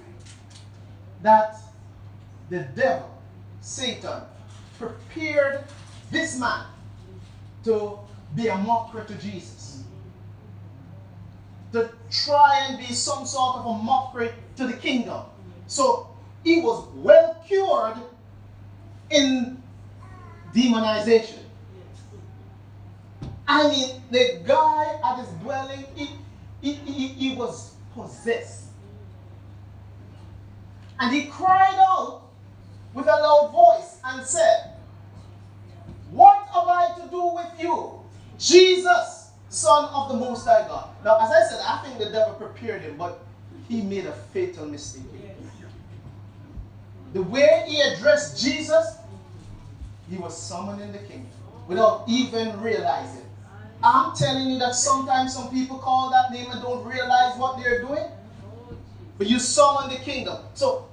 that 1.22 1.57
the 2.51 2.61
devil, 2.74 3.11
Satan, 3.61 4.22
prepared 4.78 5.64
this 6.11 6.39
man 6.39 6.66
to 7.64 7.99
be 8.35 8.49
a 8.49 8.57
mockery 8.57 9.07
to 9.07 9.14
Jesus. 9.14 9.85
To 11.72 11.89
try 12.11 12.66
and 12.68 12.78
be 12.78 12.93
some 12.93 13.24
sort 13.24 13.57
of 13.57 13.66
a 13.66 13.74
mockery 13.74 14.30
to 14.57 14.66
the 14.66 14.74
kingdom. 14.74 15.22
So 15.66 16.09
he 16.45 16.61
was 16.61 16.87
well 16.97 17.43
cured 17.47 17.97
in 19.11 19.62
demonization. 20.55 21.41
I 23.53 23.68
mean, 23.68 24.03
the 24.11 24.40
guy 24.46 24.98
at 25.05 25.18
his 25.18 25.28
dwelling, 25.42 25.84
he, 25.94 26.09
he, 26.62 26.72
he, 26.72 27.09
he 27.09 27.34
was 27.34 27.74
possessed. 27.94 28.68
And 30.98 31.12
he 31.12 31.26
cried 31.26 31.76
out 31.78 32.22
with 32.94 33.07
a 33.07 33.11
loud 33.11 33.50
voice 33.53 33.98
and 34.07 34.26
said, 34.26 34.70
What 36.12 36.46
have 36.55 36.66
I 36.66 36.94
to 36.98 37.11
do 37.11 37.34
with 37.34 37.61
you, 37.61 38.00
Jesus, 38.38 39.32
Son 39.50 39.84
of 39.84 40.09
the 40.09 40.14
Most 40.14 40.46
High 40.46 40.66
God? 40.66 40.88
Now, 41.05 41.18
as 41.20 41.30
I 41.30 41.42
said, 41.50 41.61
I 41.68 41.82
think 41.84 41.98
the 41.98 42.09
devil 42.11 42.32
prepared 42.32 42.80
him, 42.80 42.96
but 42.96 43.22
he 43.68 43.82
made 43.82 44.07
a 44.07 44.12
fatal 44.32 44.64
mistake. 44.64 45.03
The 47.12 47.22
way 47.22 47.66
he 47.68 47.82
addressed 47.82 48.42
Jesus, 48.42 48.96
he 50.09 50.16
was 50.16 50.34
summoning 50.40 50.92
the 50.92 51.00
king 51.00 51.28
without 51.68 52.05
even 52.09 52.59
realizing. 52.62 53.26
I'm 53.85 54.14
telling 54.14 54.49
you 54.49 54.59
that 54.61 54.74
sometimes 54.74 55.35
some 55.35 55.51
people 55.51 55.78
call 55.78 56.11
that 56.11 56.30
name 56.30 56.51
and 56.51 56.62
don't 56.62 56.85
realize 56.87 57.37
what 57.37 57.57
they're 57.57 57.80
doing. 57.80 58.09
But 59.18 59.26
you 59.26 59.39
summon 59.39 59.91
the 59.91 59.97
kingdom. 59.97 60.39
So 60.55 60.87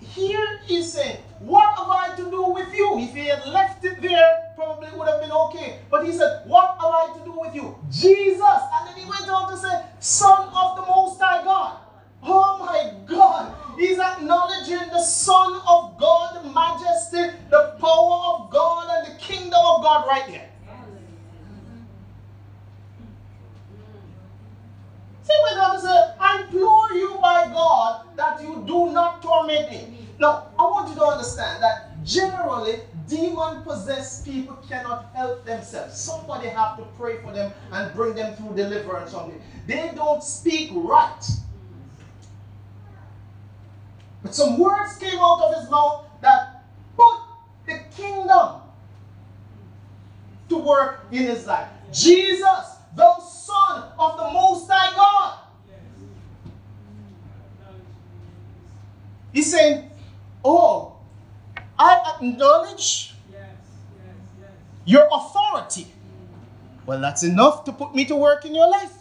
here 0.00 0.60
he's 0.64 0.92
saying, 0.92 1.18
What 1.40 1.76
have 1.76 1.88
I 1.88 2.14
to 2.16 2.30
do 2.30 2.52
with 2.52 2.72
you? 2.74 2.98
If 2.98 3.14
he 3.14 3.26
had 3.26 3.44
left 3.46 3.84
it 3.84 4.00
there, 4.00 4.52
probably 4.54 4.88
would 4.96 5.08
have 5.08 5.20
been 5.20 5.32
okay. 5.32 5.80
But 5.90 6.04
he 6.06 6.12
said, 6.12 6.42
What 6.46 6.76
have 6.80 6.90
I 6.90 7.18
to 7.18 7.24
do 7.24 7.38
with 7.38 7.54
you? 7.54 7.74
Jesus. 7.90 8.40
And 8.42 8.88
then 8.88 8.96
he 8.96 9.08
went 9.08 9.28
on 9.28 9.50
to 9.50 9.56
say, 9.56 9.82
Son 9.98 10.48
of 10.54 10.76
the 10.76 10.82
Most 10.82 11.20
High 11.20 11.42
God. 11.42 11.78
Oh 12.22 12.58
my 12.58 12.92
God. 13.06 13.54
He's 13.78 13.98
acknowledging 13.98 14.88
the 14.90 15.02
Son 15.02 15.60
of 15.68 15.98
God, 15.98 16.42
the 16.42 16.48
majesty, 16.48 17.36
the 17.50 17.76
power 17.78 18.34
of 18.34 18.50
God, 18.50 18.88
and 18.90 19.14
the 19.14 19.18
kingdom 19.18 19.60
of 19.64 19.82
God 19.82 20.06
right 20.06 20.24
here. 20.24 20.48
On 25.28 25.80
say, 25.80 26.14
I 26.20 26.42
implore 26.42 26.92
you 26.92 27.18
by 27.20 27.48
God 27.52 28.06
that 28.16 28.42
you 28.42 28.62
do 28.66 28.92
not 28.92 29.22
torment 29.22 29.70
me. 29.70 30.08
Now, 30.18 30.48
I 30.58 30.62
want 30.62 30.88
you 30.88 30.94
to 30.96 31.04
understand 31.04 31.62
that 31.62 32.04
generally, 32.04 32.80
demon 33.08 33.62
possessed 33.62 34.24
people 34.24 34.56
cannot 34.68 35.10
help 35.14 35.44
themselves. 35.44 35.96
Somebody 35.96 36.48
have 36.48 36.76
to 36.78 36.84
pray 36.98 37.18
for 37.18 37.32
them 37.32 37.52
and 37.72 37.92
bring 37.94 38.14
them 38.14 38.34
through 38.36 38.54
deliverance 38.54 39.12
from 39.12 39.30
it. 39.30 39.40
They 39.66 39.92
don't 39.94 40.22
speak 40.22 40.70
right. 40.72 41.24
But 44.22 44.34
some 44.34 44.58
words 44.58 44.96
came 44.98 45.18
out 45.18 45.40
of 45.42 45.60
his 45.60 45.70
mouth 45.70 46.04
that 46.20 46.64
put 46.96 47.20
the 47.66 47.80
kingdom 47.96 48.60
to 50.48 50.58
work 50.58 51.06
in 51.10 51.24
his 51.24 51.46
life. 51.46 51.68
Jesus 51.92 52.75
the 52.96 53.20
Son 53.20 53.84
of 53.98 54.16
the 54.16 54.30
Most 54.32 54.68
High 54.70 54.94
God. 54.96 55.38
He's 59.32 59.50
saying, 59.50 59.90
Oh, 60.42 60.96
I 61.78 62.14
acknowledge 62.16 63.12
yes, 63.30 63.42
yes, 63.98 64.14
yes. 64.40 64.50
your 64.86 65.06
authority. 65.12 65.88
Well, 66.86 67.00
that's 67.00 67.22
enough 67.22 67.64
to 67.64 67.72
put 67.72 67.94
me 67.94 68.06
to 68.06 68.16
work 68.16 68.46
in 68.46 68.54
your 68.54 68.70
life. 68.70 68.94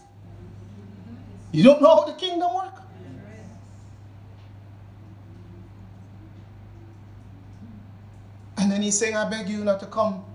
You 1.54 1.64
don't 1.64 1.82
know 1.82 1.96
how 1.96 2.04
the 2.04 2.14
kingdom 2.14 2.54
works. 2.54 2.82
And 8.58 8.72
then 8.72 8.82
he's 8.82 8.98
saying, 8.98 9.16
I 9.16 9.30
beg 9.30 9.48
you 9.48 9.64
not 9.64 9.80
to 9.82 9.86
come. 9.86 10.26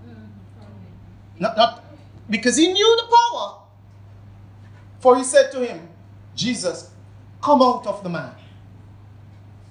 Not, 1.37 1.57
not 1.57 1.90
because 2.31 2.55
he 2.55 2.71
knew 2.71 2.97
the 2.97 3.15
power. 3.15 3.57
For 4.99 5.17
he 5.17 5.23
said 5.23 5.51
to 5.51 5.65
him, 5.65 5.89
Jesus, 6.35 6.89
come 7.41 7.61
out 7.61 7.85
of 7.85 8.01
the 8.03 8.09
man, 8.09 8.33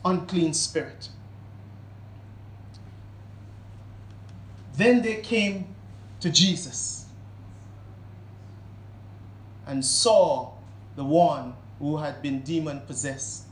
unclean 0.05 0.53
spirit. 0.53 1.09
Then 4.77 5.03
they 5.03 5.17
came 5.17 5.75
to 6.21 6.31
Jesus 6.31 7.07
and 9.67 9.85
saw 9.85 10.53
the 10.97 11.05
one 11.05 11.55
who 11.79 11.97
had 11.97 12.21
been 12.21 12.41
demon 12.43 12.81
possessed 12.87 13.45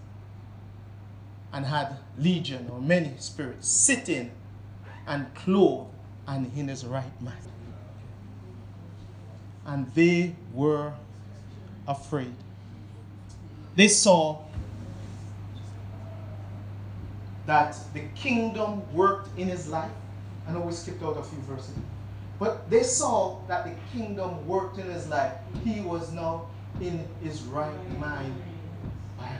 and 1.53 1.65
had 1.65 1.97
legion 2.19 2.69
or 2.71 2.81
many 2.81 3.15
spirits 3.19 3.69
sitting 3.69 4.31
and 5.07 5.35
clothed 5.35 5.91
and 6.27 6.53
in 6.57 6.69
his 6.69 6.85
right 6.85 7.23
mind. 7.23 7.39
And 9.69 9.87
they 9.95 10.35
were 10.55 10.95
afraid. 11.87 12.33
They 13.77 13.89
saw 13.89 14.41
that 17.45 17.77
the 17.93 18.01
kingdom 18.15 18.83
worked 18.95 19.39
in 19.39 19.47
his 19.47 19.69
life. 19.69 19.91
I 20.49 20.53
know 20.53 20.61
we 20.61 20.73
skipped 20.73 21.03
out 21.03 21.19
a 21.19 21.23
few 21.23 21.39
verses. 21.41 21.75
But 22.39 22.71
they 22.71 22.83
saw 22.83 23.41
that 23.47 23.67
the 23.67 23.75
kingdom 23.93 24.47
worked 24.47 24.79
in 24.79 24.91
his 24.91 25.07
life. 25.09 25.35
He 25.65 25.83
was 25.83 26.13
now 26.13 26.47
in 26.81 27.07
his 27.23 27.43
right 27.43 27.99
mind 28.01 28.35
by 29.19 29.31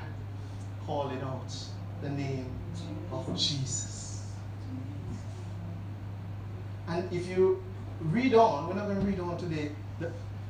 calling 0.85 1.23
out 1.23 1.55
the 2.03 2.11
name 2.11 2.51
of 3.11 3.35
Jesus. 3.35 4.27
And 6.87 7.11
if 7.13 7.27
you 7.29 7.63
read 8.01 8.35
on, 8.35 8.69
we're 8.69 8.75
not 8.75 8.89
going 8.89 9.01
to 9.01 9.07
read 9.07 9.21
on 9.21 9.39
today, 9.39 9.73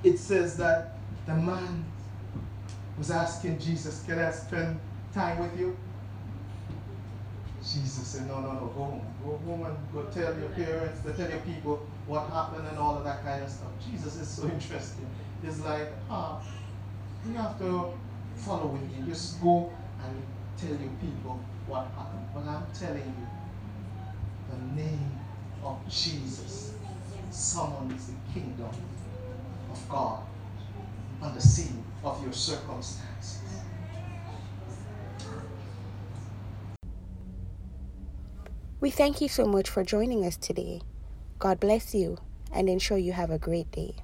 it 0.04 0.18
says 0.18 0.56
that 0.56 0.98
the 1.26 1.34
man 1.34 1.84
was 2.96 3.10
asking 3.10 3.58
Jesus, 3.58 4.02
Can 4.04 4.18
I 4.18 4.30
spend 4.30 4.78
time 5.12 5.38
with 5.38 5.58
you? 5.58 5.76
Jesus 7.58 8.06
said, 8.06 8.26
No, 8.28 8.40
no, 8.40 8.52
no, 8.52 8.60
go 8.60 8.84
home. 8.84 9.14
Go 9.24 9.36
home 9.46 9.66
and 9.66 9.76
go 9.92 10.02
tell 10.04 10.38
your 10.38 10.48
parents, 10.50 11.00
to 11.02 11.12
tell 11.12 11.28
your 11.28 11.40
people 11.40 11.86
what 12.06 12.28
happened 12.30 12.66
and 12.68 12.78
all 12.78 12.96
of 12.96 13.04
that 13.04 13.24
kind 13.24 13.42
of 13.42 13.50
stuff. 13.50 13.68
Jesus 13.90 14.16
is 14.16 14.28
so 14.28 14.44
interesting. 14.52 15.06
It's 15.44 15.60
like, 15.60 15.88
ah, 16.10 16.42
you 17.26 17.34
have 17.34 17.58
to 17.58 17.92
follow 18.36 18.66
with 18.66 18.82
me. 18.82 19.08
Just 19.08 19.40
go 19.42 19.72
and 20.04 20.22
tell 20.56 20.70
your 20.70 20.92
people 21.00 21.40
what 21.66 21.86
happened. 21.96 22.26
But 22.34 22.44
I'm 22.46 22.66
telling 22.72 23.14
you, 23.18 23.26
the 24.50 24.82
name 24.82 25.12
of 25.62 25.78
Jesus 25.88 26.72
summons 27.30 28.06
the 28.06 28.32
kingdom 28.32 28.70
of 29.70 29.88
God 29.88 30.22
on 31.22 31.34
the 31.34 31.40
scene 31.40 31.84
of 32.04 32.22
your 32.22 32.32
circumstances. 32.32 33.38
We 38.80 38.90
thank 38.90 39.20
you 39.20 39.28
so 39.28 39.44
much 39.44 39.68
for 39.68 39.82
joining 39.82 40.24
us 40.24 40.36
today. 40.36 40.82
God 41.38 41.58
bless 41.58 41.94
you 41.94 42.18
and 42.52 42.68
ensure 42.68 42.98
you 42.98 43.12
have 43.12 43.30
a 43.30 43.38
great 43.38 43.70
day. 43.72 43.96